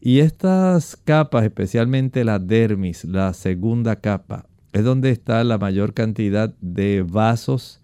[0.01, 6.55] y estas capas, especialmente la dermis, la segunda capa, es donde está la mayor cantidad
[6.61, 7.81] de vasos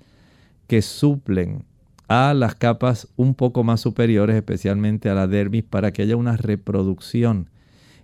[0.67, 1.65] que suplen
[2.11, 6.37] a las capas un poco más superiores, especialmente a la dermis, para que haya una
[6.37, 7.49] reproducción.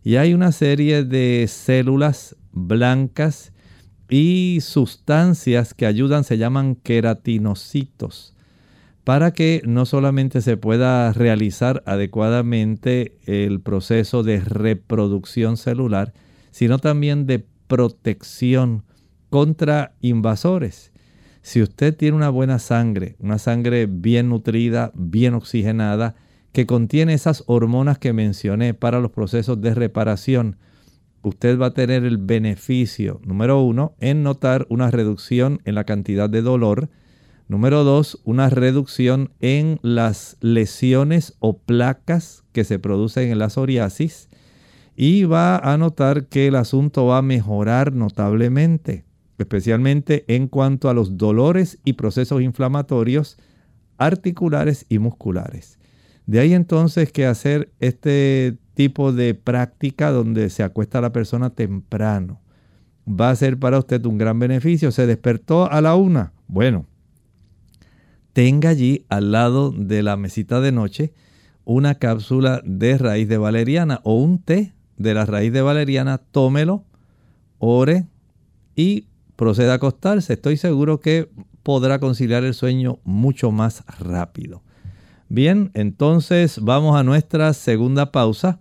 [0.04, 3.52] Y hay una serie de células blancas
[4.08, 8.36] y sustancias que ayudan, se llaman queratinocitos
[9.02, 16.12] para que no solamente se pueda realizar adecuadamente el proceso de reproducción celular,
[16.52, 18.84] sino también de protección
[19.30, 20.92] contra invasores.
[21.46, 26.16] Si usted tiene una buena sangre, una sangre bien nutrida, bien oxigenada,
[26.50, 30.56] que contiene esas hormonas que mencioné para los procesos de reparación,
[31.22, 36.28] usted va a tener el beneficio, número uno, en notar una reducción en la cantidad
[36.28, 36.90] de dolor,
[37.46, 44.28] Número dos, una reducción en las lesiones o placas que se producen en la psoriasis.
[44.96, 49.05] Y va a notar que el asunto va a mejorar notablemente,
[49.38, 53.36] especialmente en cuanto a los dolores y procesos inflamatorios
[53.98, 55.78] articulares y musculares.
[56.26, 62.40] De ahí entonces que hacer este tipo de práctica donde se acuesta la persona temprano
[63.08, 64.90] va a ser para usted un gran beneficio.
[64.90, 66.32] Se despertó a la una.
[66.48, 66.86] Bueno,
[68.32, 71.14] tenga allí al lado de la mesita de noche
[71.64, 76.84] una cápsula de raíz de valeriana o un té de la raíz de valeriana, tómelo,
[77.58, 78.06] ore
[78.74, 80.32] y proceda a acostarse.
[80.32, 81.28] Estoy seguro que
[81.62, 84.62] podrá conciliar el sueño mucho más rápido.
[85.28, 88.60] Bien, entonces vamos a nuestra segunda pausa.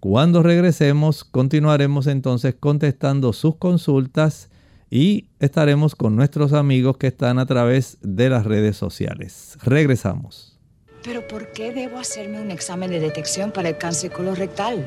[0.00, 4.50] Cuando regresemos, continuaremos entonces contestando sus consultas
[4.90, 9.58] y estaremos con nuestros amigos que están a través de las redes sociales.
[9.64, 10.58] Regresamos.
[11.02, 14.86] Pero ¿por qué debo hacerme un examen de detección para el cáncer colorectal?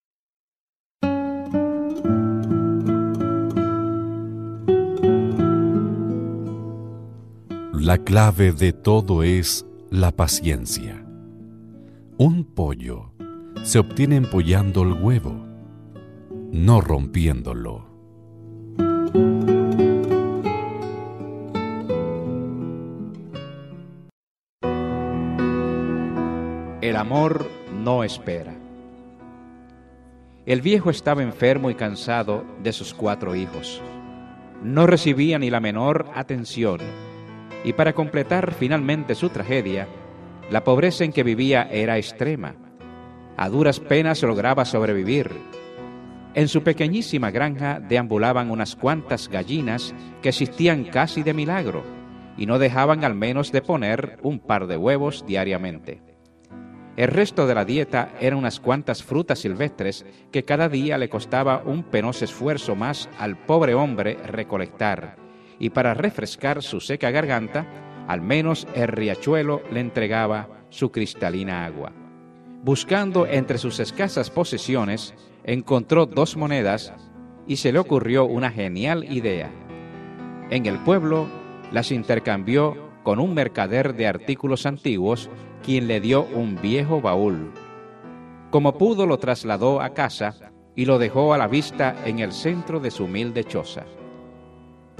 [7.83, 11.03] La clave de todo es la paciencia.
[12.15, 13.11] Un pollo
[13.63, 15.33] se obtiene empollando el huevo,
[16.51, 17.87] no rompiéndolo.
[26.81, 27.47] El amor
[27.83, 28.53] no espera.
[30.45, 33.81] El viejo estaba enfermo y cansado de sus cuatro hijos.
[34.63, 36.79] No recibía ni la menor atención.
[37.63, 39.87] Y para completar finalmente su tragedia,
[40.49, 42.55] la pobreza en que vivía era extrema.
[43.37, 45.31] A duras penas lograba sobrevivir.
[46.33, 51.83] En su pequeñísima granja deambulaban unas cuantas gallinas que existían casi de milagro
[52.37, 56.01] y no dejaban al menos de poner un par de huevos diariamente.
[56.97, 61.63] El resto de la dieta eran unas cuantas frutas silvestres que cada día le costaba
[61.65, 65.15] un penoso esfuerzo más al pobre hombre recolectar,
[65.61, 67.67] y para refrescar su seca garganta,
[68.07, 71.93] al menos el riachuelo le entregaba su cristalina agua.
[72.63, 76.91] Buscando entre sus escasas posesiones, encontró dos monedas
[77.47, 79.51] y se le ocurrió una genial idea.
[80.49, 81.27] En el pueblo
[81.71, 85.29] las intercambió con un mercader de artículos antiguos
[85.63, 87.51] quien le dio un viejo baúl.
[88.49, 92.79] Como pudo lo trasladó a casa y lo dejó a la vista en el centro
[92.79, 93.85] de su humilde choza.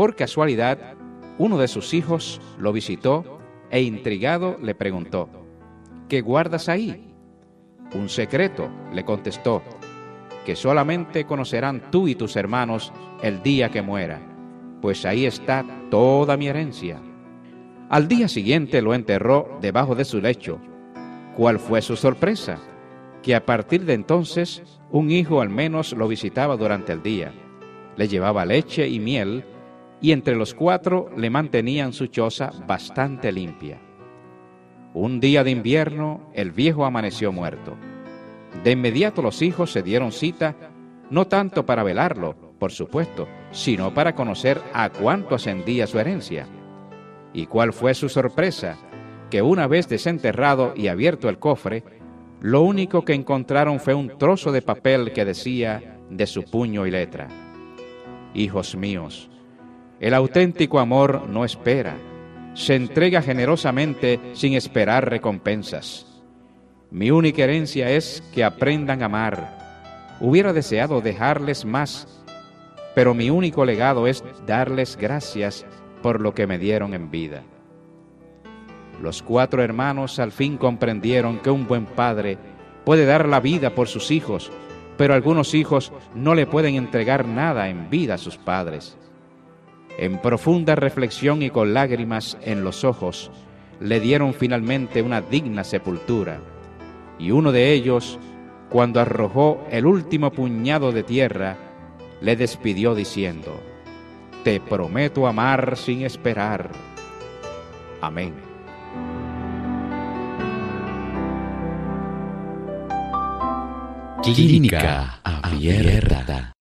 [0.01, 0.95] Por casualidad,
[1.37, 3.37] uno de sus hijos lo visitó
[3.69, 5.29] e intrigado le preguntó,
[6.09, 7.13] ¿qué guardas ahí?
[7.93, 9.61] Un secreto, le contestó,
[10.43, 12.91] que solamente conocerán tú y tus hermanos
[13.21, 14.19] el día que muera,
[14.81, 16.99] pues ahí está toda mi herencia.
[17.87, 20.59] Al día siguiente lo enterró debajo de su lecho.
[21.37, 22.57] ¿Cuál fue su sorpresa?
[23.21, 27.31] Que a partir de entonces un hijo al menos lo visitaba durante el día.
[27.97, 29.45] Le llevaba leche y miel
[30.01, 33.79] y entre los cuatro le mantenían su choza bastante limpia.
[34.93, 37.77] Un día de invierno, el viejo amaneció muerto.
[38.63, 40.55] De inmediato los hijos se dieron cita,
[41.09, 46.45] no tanto para velarlo, por supuesto, sino para conocer a cuánto ascendía su herencia.
[47.33, 48.77] ¿Y cuál fue su sorpresa?
[49.29, 51.83] Que una vez desenterrado y abierto el cofre,
[52.41, 56.91] lo único que encontraron fue un trozo de papel que decía de su puño y
[56.91, 57.29] letra.
[58.33, 59.30] Hijos míos,
[60.01, 61.95] el auténtico amor no espera,
[62.55, 66.07] se entrega generosamente sin esperar recompensas.
[66.89, 70.17] Mi única herencia es que aprendan a amar.
[70.19, 72.23] Hubiera deseado dejarles más,
[72.95, 75.67] pero mi único legado es darles gracias
[76.01, 77.43] por lo que me dieron en vida.
[79.03, 82.39] Los cuatro hermanos al fin comprendieron que un buen padre
[82.85, 84.51] puede dar la vida por sus hijos,
[84.97, 88.97] pero algunos hijos no le pueden entregar nada en vida a sus padres.
[89.97, 93.31] En profunda reflexión y con lágrimas en los ojos,
[93.79, 96.39] le dieron finalmente una digna sepultura.
[97.19, 98.19] Y uno de ellos,
[98.69, 101.57] cuando arrojó el último puñado de tierra,
[102.21, 103.59] le despidió diciendo,
[104.43, 106.69] Te prometo amar sin esperar.
[108.01, 108.33] Amén.
[114.23, 116.53] Clínica Abierta.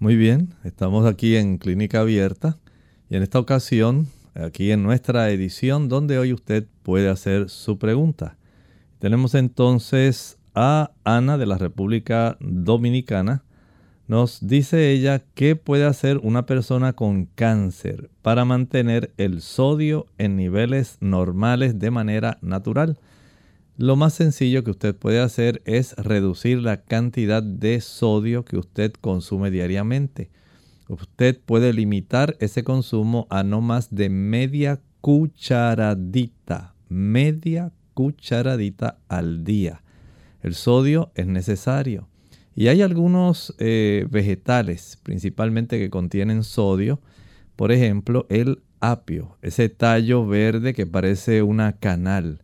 [0.00, 2.56] Muy bien, estamos aquí en Clínica Abierta
[3.10, 8.36] y en esta ocasión, aquí en nuestra edición, donde hoy usted puede hacer su pregunta.
[9.00, 13.42] Tenemos entonces a Ana de la República Dominicana.
[14.06, 20.36] Nos dice ella qué puede hacer una persona con cáncer para mantener el sodio en
[20.36, 23.00] niveles normales de manera natural.
[23.80, 28.92] Lo más sencillo que usted puede hacer es reducir la cantidad de sodio que usted
[29.00, 30.30] consume diariamente.
[30.88, 39.84] Usted puede limitar ese consumo a no más de media cucharadita, media cucharadita al día.
[40.42, 42.08] El sodio es necesario.
[42.56, 47.00] Y hay algunos eh, vegetales, principalmente que contienen sodio.
[47.54, 52.42] Por ejemplo, el apio, ese tallo verde que parece una canal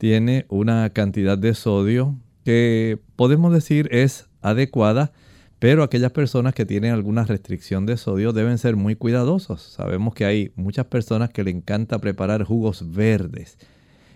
[0.00, 5.12] tiene una cantidad de sodio que podemos decir es adecuada,
[5.58, 9.60] pero aquellas personas que tienen alguna restricción de sodio deben ser muy cuidadosos.
[9.60, 13.58] Sabemos que hay muchas personas que le encanta preparar jugos verdes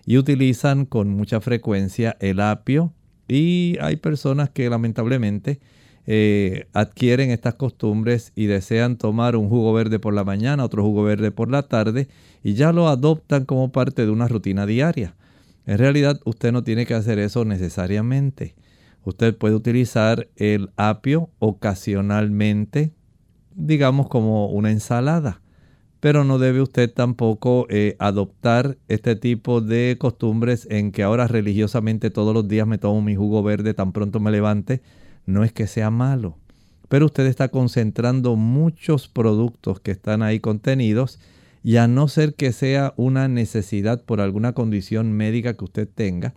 [0.07, 2.95] y utilizan con mucha frecuencia el apio
[3.29, 5.61] y hay personas que lamentablemente
[6.07, 11.03] eh, adquieren estas costumbres y desean tomar un jugo verde por la mañana, otro jugo
[11.03, 12.09] verde por la tarde
[12.43, 15.15] y ya lo adoptan como parte de una rutina diaria.
[15.67, 18.55] En realidad usted no tiene que hacer eso necesariamente.
[19.05, 22.93] Usted puede utilizar el apio ocasionalmente,
[23.55, 25.43] digamos como una ensalada,
[26.01, 32.11] pero no debe usted tampoco eh, adoptar este tipo de costumbres en que ahora religiosamente
[32.11, 34.83] todos los días me tomo mi jugo verde tan pronto me levante.
[35.27, 36.37] No es que sea malo,
[36.89, 41.19] pero usted está concentrando muchos productos que están ahí contenidos
[41.65, 46.35] y a no ser que sea una necesidad por alguna condición médica que usted tenga,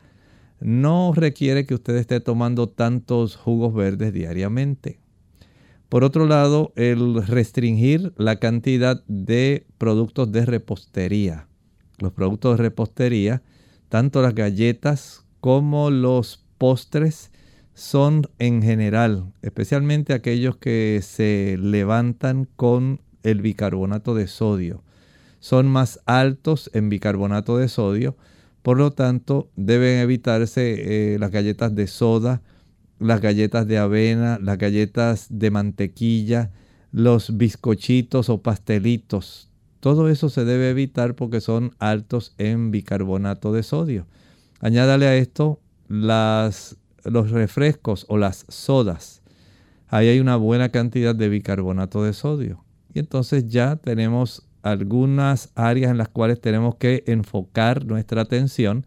[0.61, 4.99] no requiere que usted esté tomando tantos jugos verdes diariamente.
[5.89, 11.47] Por otro lado, el restringir la cantidad de productos de repostería.
[11.99, 13.43] Los productos de repostería,
[13.89, 17.32] tanto las galletas como los postres,
[17.73, 24.87] son en general, especialmente aquellos que se levantan con el bicarbonato de sodio
[25.40, 28.16] son más altos en bicarbonato de sodio,
[28.62, 32.42] por lo tanto deben evitarse eh, las galletas de soda,
[33.00, 36.52] las galletas de avena, las galletas de mantequilla,
[36.92, 39.50] los bizcochitos o pastelitos.
[39.80, 44.08] Todo eso se debe evitar porque son altos en bicarbonato de sodio.
[44.60, 49.22] Añádale a esto las, los refrescos o las sodas.
[49.88, 52.64] Ahí hay una buena cantidad de bicarbonato de sodio.
[52.94, 58.86] Y entonces ya tenemos algunas áreas en las cuales tenemos que enfocar nuestra atención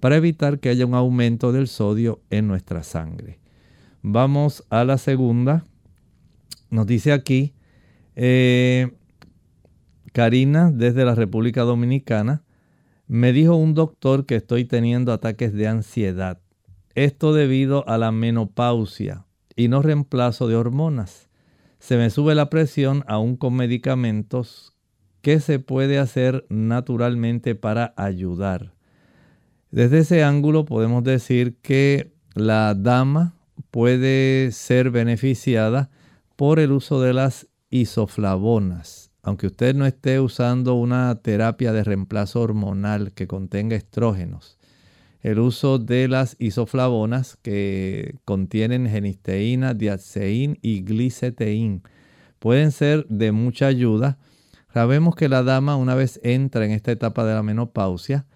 [0.00, 3.38] para evitar que haya un aumento del sodio en nuestra sangre.
[4.02, 5.64] Vamos a la segunda.
[6.70, 7.54] Nos dice aquí
[8.16, 8.92] eh,
[10.12, 12.44] Karina desde la República Dominicana.
[13.06, 16.40] Me dijo un doctor que estoy teniendo ataques de ansiedad.
[16.94, 21.28] Esto debido a la menopausia y no reemplazo de hormonas.
[21.78, 24.73] Se me sube la presión aún con medicamentos
[25.24, 28.74] ¿Qué se puede hacer naturalmente para ayudar?
[29.70, 33.34] Desde ese ángulo podemos decir que la dama
[33.70, 35.88] puede ser beneficiada
[36.36, 39.12] por el uso de las isoflavonas.
[39.22, 44.58] aunque usted no esté usando una terapia de reemplazo hormonal que contenga estrógenos,
[45.22, 51.82] el uso de las isoflavonas que contienen genisteína, diaceín y gliceteín
[52.38, 54.18] pueden ser de mucha ayuda.
[54.74, 58.26] Sabemos que la dama una vez entra en esta etapa de la menopausia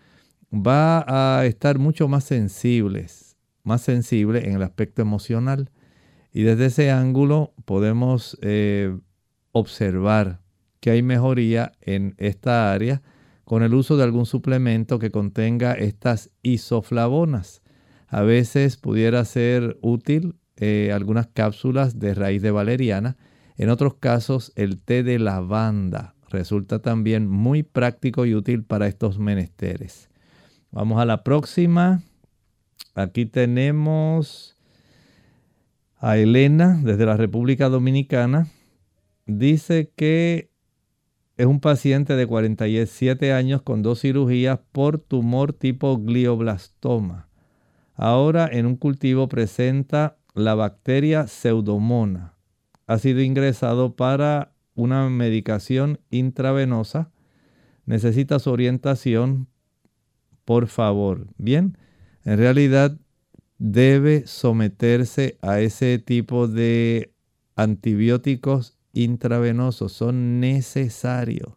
[0.54, 5.72] va a estar mucho más sensibles, más sensible en el aspecto emocional
[6.32, 8.96] y desde ese ángulo podemos eh,
[9.50, 10.40] observar
[10.78, 13.02] que hay mejoría en esta área
[13.44, 17.62] con el uso de algún suplemento que contenga estas isoflavonas.
[18.06, 23.16] A veces pudiera ser útil eh, algunas cápsulas de raíz de valeriana.
[23.56, 29.18] En otros casos, el té de lavanda resulta también muy práctico y útil para estos
[29.18, 30.10] menesteres.
[30.70, 32.02] Vamos a la próxima.
[32.94, 34.56] Aquí tenemos
[35.96, 38.48] a Elena desde la República Dominicana.
[39.26, 40.50] Dice que
[41.36, 47.28] es un paciente de 47 años con dos cirugías por tumor tipo glioblastoma.
[47.94, 52.34] Ahora en un cultivo presenta la bacteria pseudomona.
[52.86, 57.10] Ha sido ingresado para una medicación intravenosa.
[57.84, 59.48] Necesita su orientación,
[60.44, 61.26] por favor.
[61.36, 61.76] Bien,
[62.24, 62.96] en realidad
[63.58, 67.12] debe someterse a ese tipo de
[67.56, 71.54] antibióticos intravenosos son necesarios.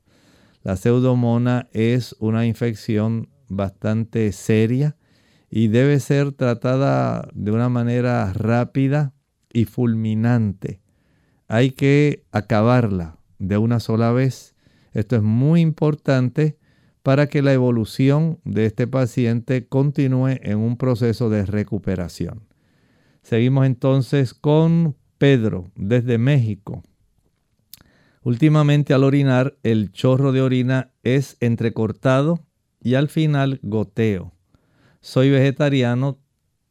[0.63, 4.97] La pseudomona es una infección bastante seria
[5.49, 9.13] y debe ser tratada de una manera rápida
[9.53, 10.80] y fulminante.
[11.53, 14.55] Hay que acabarla de una sola vez.
[14.93, 16.57] Esto es muy importante
[17.03, 22.47] para que la evolución de este paciente continúe en un proceso de recuperación.
[23.21, 26.83] Seguimos entonces con Pedro desde México.
[28.23, 32.47] Últimamente al orinar el chorro de orina es entrecortado
[32.79, 34.31] y al final goteo.
[35.01, 36.17] Soy vegetariano,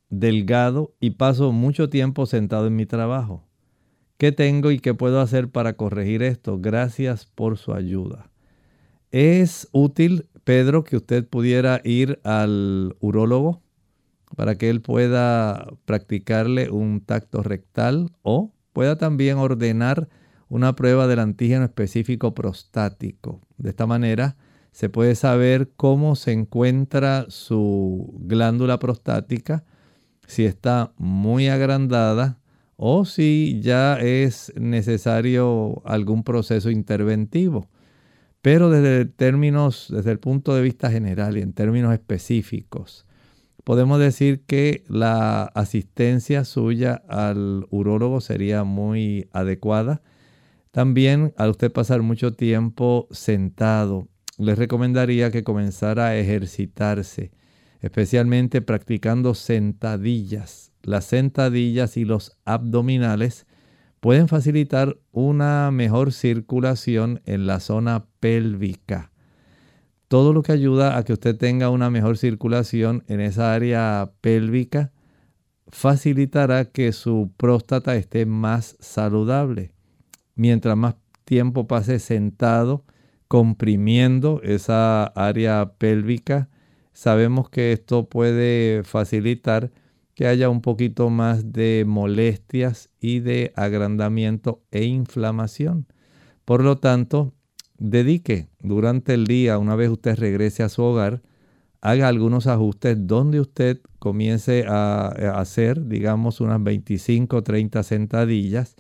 [0.09, 3.50] delgado y paso mucho tiempo sentado en mi trabajo.
[4.21, 6.59] ¿Qué tengo y qué puedo hacer para corregir esto?
[6.61, 8.31] Gracias por su ayuda.
[9.11, 13.63] Es útil, Pedro, que usted pudiera ir al urólogo
[14.37, 20.11] para que él pueda practicarle un tacto rectal o pueda también ordenar
[20.51, 23.41] una prueba del antígeno específico prostático.
[23.57, 24.37] De esta manera
[24.71, 29.65] se puede saber cómo se encuentra su glándula prostática,
[30.27, 32.40] si está muy agrandada
[32.83, 37.69] o si ya es necesario algún proceso interventivo.
[38.41, 43.07] Pero desde términos, desde el punto de vista general y en términos específicos,
[43.65, 50.01] podemos decir que la asistencia suya al urólogo sería muy adecuada
[50.71, 54.09] también al usted pasar mucho tiempo sentado,
[54.39, 57.33] les recomendaría que comenzara a ejercitarse,
[57.81, 60.70] especialmente practicando sentadillas.
[60.83, 63.47] Las sentadillas y los abdominales
[64.01, 69.13] pueden facilitar una mejor circulación en la zona pélvica.
[70.09, 74.93] Todo lo que ayuda a que usted tenga una mejor circulación en esa área pélvica
[75.69, 79.73] facilitará que su próstata esté más saludable
[80.41, 80.95] mientras más
[81.27, 82.87] tiempo pase sentado,
[83.29, 86.49] comprimiendo esa área pélvica,
[86.95, 89.71] sabemos que esto puede facilitar
[90.21, 95.87] que haya un poquito más de molestias y de agrandamiento e inflamación.
[96.45, 97.33] Por lo tanto,
[97.79, 101.23] dedique durante el día, una vez usted regrese a su hogar,
[101.81, 105.07] haga algunos ajustes donde usted comience a
[105.37, 108.77] hacer, digamos, unas 25 o 30 sentadillas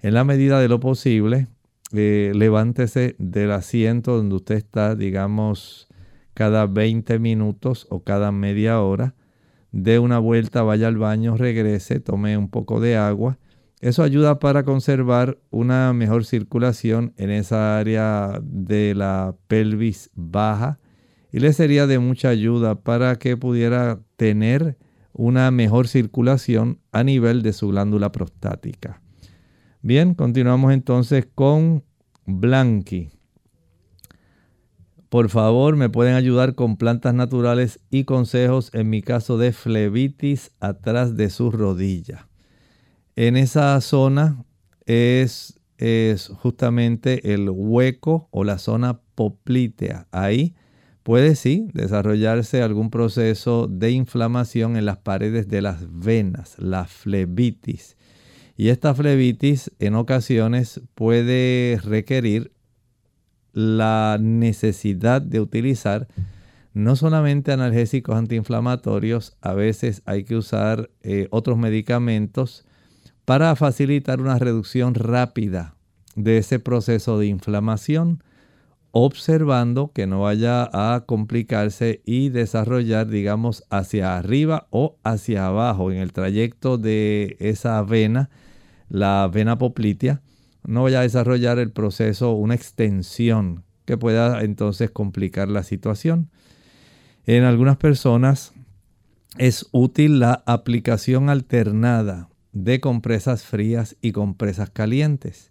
[0.00, 1.48] en la medida de lo posible,
[1.92, 5.88] eh, levántese del asiento donde usted está, digamos,
[6.32, 9.14] cada 20 minutos o cada media hora.
[9.72, 13.38] Dé una vuelta, vaya al baño, regrese, tome un poco de agua.
[13.80, 20.78] Eso ayuda para conservar una mejor circulación en esa área de la pelvis baja
[21.32, 24.76] y le sería de mucha ayuda para que pudiera tener
[25.12, 29.00] una mejor circulación a nivel de su glándula prostática.
[29.82, 31.84] Bien, continuamos entonces con
[32.26, 33.10] Blanqui.
[35.10, 40.52] Por favor, me pueden ayudar con plantas naturales y consejos en mi caso de flebitis
[40.60, 42.28] atrás de su rodilla.
[43.16, 44.44] En esa zona
[44.86, 50.06] es, es justamente el hueco o la zona poplítea.
[50.12, 50.54] Ahí
[51.02, 57.96] puede sí desarrollarse algún proceso de inflamación en las paredes de las venas, la flebitis.
[58.56, 62.52] Y esta flebitis en ocasiones puede requerir
[63.52, 66.08] la necesidad de utilizar
[66.72, 72.64] no solamente analgésicos antiinflamatorios, a veces hay que usar eh, otros medicamentos
[73.24, 75.74] para facilitar una reducción rápida
[76.14, 78.22] de ese proceso de inflamación,
[78.92, 85.92] observando que no vaya a complicarse y desarrollar, digamos, hacia arriba o hacia abajo.
[85.92, 88.30] En el trayecto de esa vena,
[88.88, 90.22] la vena poplitea,
[90.66, 96.30] no vaya a desarrollar el proceso, una extensión que pueda entonces complicar la situación.
[97.26, 98.52] En algunas personas
[99.38, 105.50] es útil la aplicación alternada de compresas frías y compresas calientes,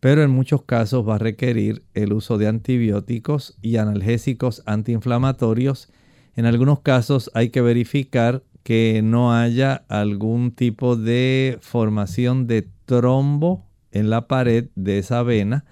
[0.00, 5.88] pero en muchos casos va a requerir el uso de antibióticos y analgésicos antiinflamatorios.
[6.36, 13.67] En algunos casos hay que verificar que no haya algún tipo de formación de trombo
[13.92, 15.64] en la pared de esa vena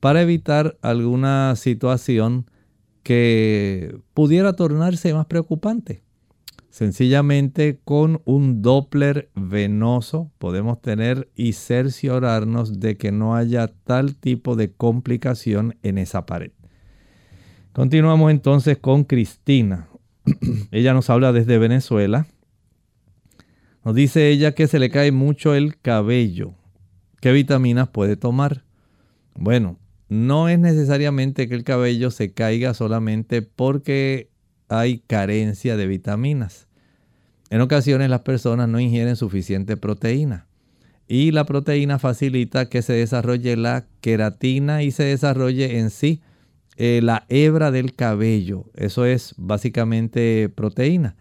[0.00, 2.50] para evitar alguna situación
[3.02, 6.02] que pudiera tornarse más preocupante.
[6.70, 14.56] Sencillamente con un Doppler venoso podemos tener y cerciorarnos de que no haya tal tipo
[14.56, 16.50] de complicación en esa pared.
[17.72, 19.88] Continuamos entonces con Cristina.
[20.70, 22.26] ella nos habla desde Venezuela.
[23.84, 26.54] Nos dice ella que se le cae mucho el cabello.
[27.20, 28.64] ¿Qué vitaminas puede tomar?
[29.34, 34.30] Bueno, no es necesariamente que el cabello se caiga solamente porque
[34.68, 36.68] hay carencia de vitaminas.
[37.50, 40.46] En ocasiones las personas no ingieren suficiente proteína
[41.08, 46.20] y la proteína facilita que se desarrolle la queratina y se desarrolle en sí
[46.76, 48.64] eh, la hebra del cabello.
[48.74, 51.14] Eso es básicamente proteína.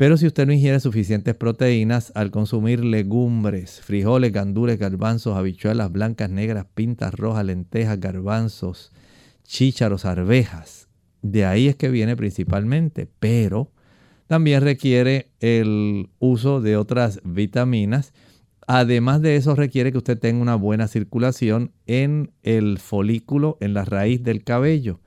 [0.00, 6.30] Pero si usted no ingiere suficientes proteínas al consumir legumbres, frijoles, gandules, garbanzos, habichuelas blancas,
[6.30, 8.92] negras, pintas rojas, lentejas, garbanzos,
[9.44, 10.88] chícharos, arvejas,
[11.20, 13.72] de ahí es que viene principalmente, pero
[14.26, 18.14] también requiere el uso de otras vitaminas.
[18.66, 23.84] Además de eso requiere que usted tenga una buena circulación en el folículo, en la
[23.84, 24.98] raíz del cabello.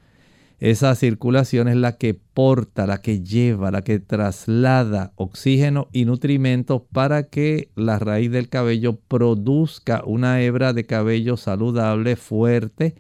[0.60, 6.84] Esa circulación es la que porta, la que lleva, la que traslada oxígeno y nutrimentos
[6.92, 12.96] para que la raíz del cabello produzca una hebra de cabello saludable, fuerte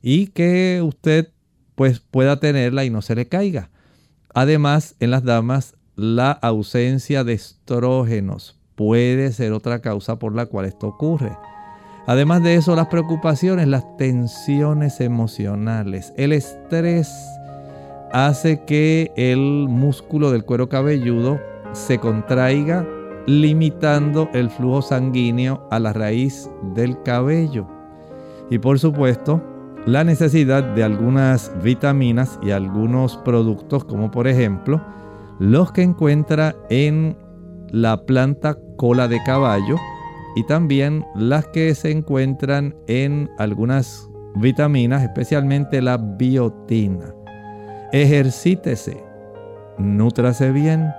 [0.00, 1.30] y que usted
[1.74, 3.70] pues pueda tenerla y no se le caiga.
[4.34, 10.66] Además, en las damas, la ausencia de estrógenos puede ser otra causa por la cual
[10.66, 11.32] esto ocurre.
[12.06, 17.08] Además de eso, las preocupaciones, las tensiones emocionales, el estrés
[18.12, 21.40] hace que el músculo del cuero cabelludo
[21.72, 22.86] se contraiga,
[23.26, 27.68] limitando el flujo sanguíneo a la raíz del cabello.
[28.50, 29.40] Y por supuesto,
[29.86, 34.80] la necesidad de algunas vitaminas y algunos productos, como por ejemplo
[35.38, 37.16] los que encuentra en
[37.70, 39.76] la planta cola de caballo,
[40.34, 47.14] y también las que se encuentran en algunas vitaminas, especialmente la biotina.
[47.92, 49.02] Ejercítese,
[49.78, 50.90] nútrase bien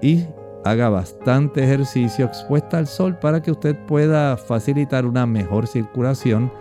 [0.00, 0.26] y
[0.64, 6.52] haga bastante ejercicio expuesta al sol para que usted pueda facilitar una mejor circulación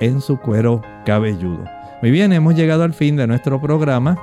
[0.00, 1.64] en su cuero cabelludo.
[2.02, 4.16] Muy bien, hemos llegado al fin de nuestro programa.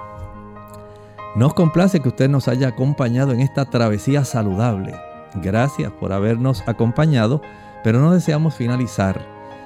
[1.35, 4.93] Nos complace que usted nos haya acompañado en esta travesía saludable
[5.41, 7.41] Gracias por habernos acompañado,
[7.83, 9.21] pero no deseamos finalizar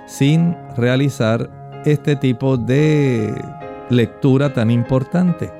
[0.08, 1.50] sin realizar
[1.86, 3.34] este tipo de
[3.90, 5.52] lectura tan importante.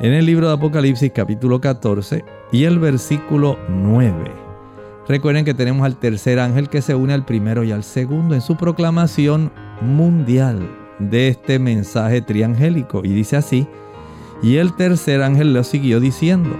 [0.00, 4.32] En el libro de Apocalipsis capítulo 14 y el versículo 9.
[5.08, 8.40] Recuerden que tenemos al tercer ángel que se une al primero y al segundo en
[8.40, 10.68] su proclamación mundial
[10.98, 13.02] de este mensaje triangélico.
[13.04, 13.68] Y dice así,
[14.42, 16.56] y el tercer ángel lo siguió diciendo,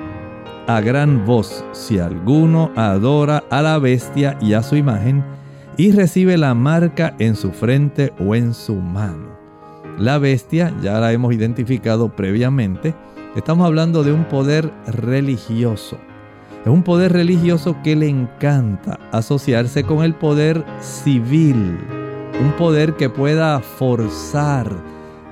[0.67, 5.25] a gran voz si alguno adora a la bestia y a su imagen
[5.77, 9.37] y recibe la marca en su frente o en su mano.
[9.99, 12.95] La bestia ya la hemos identificado previamente.
[13.37, 15.99] Estamos hablando de un poder religioso.
[16.65, 21.79] Es un poder religioso que le encanta asociarse con el poder civil.
[22.41, 24.71] Un poder que pueda forzar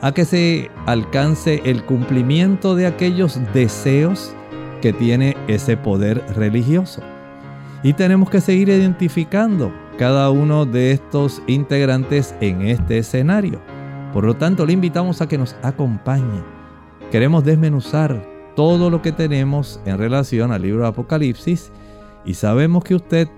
[0.00, 4.34] a que se alcance el cumplimiento de aquellos deseos
[4.84, 7.00] que tiene ese poder religioso.
[7.82, 13.62] Y tenemos que seguir identificando cada uno de estos integrantes en este escenario.
[14.12, 16.42] Por lo tanto, le invitamos a que nos acompañe.
[17.10, 18.22] Queremos desmenuzar
[18.54, 21.72] todo lo que tenemos en relación al libro de Apocalipsis
[22.26, 23.28] y sabemos que usted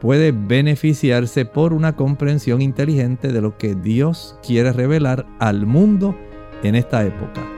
[0.00, 6.14] puede beneficiarse por una comprensión inteligente de lo que Dios quiere revelar al mundo
[6.62, 7.51] en esta época.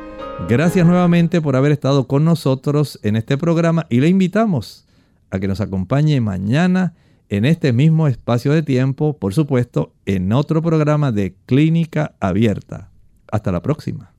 [0.49, 4.87] Gracias nuevamente por haber estado con nosotros en este programa y le invitamos
[5.31, 6.95] a que nos acompañe mañana
[7.29, 12.91] en este mismo espacio de tiempo, por supuesto, en otro programa de Clínica Abierta.
[13.33, 14.13] Hasta la próxima.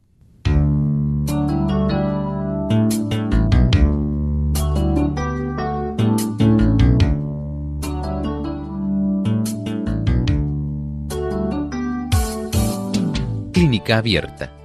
[13.53, 14.64] Clínica Abierta.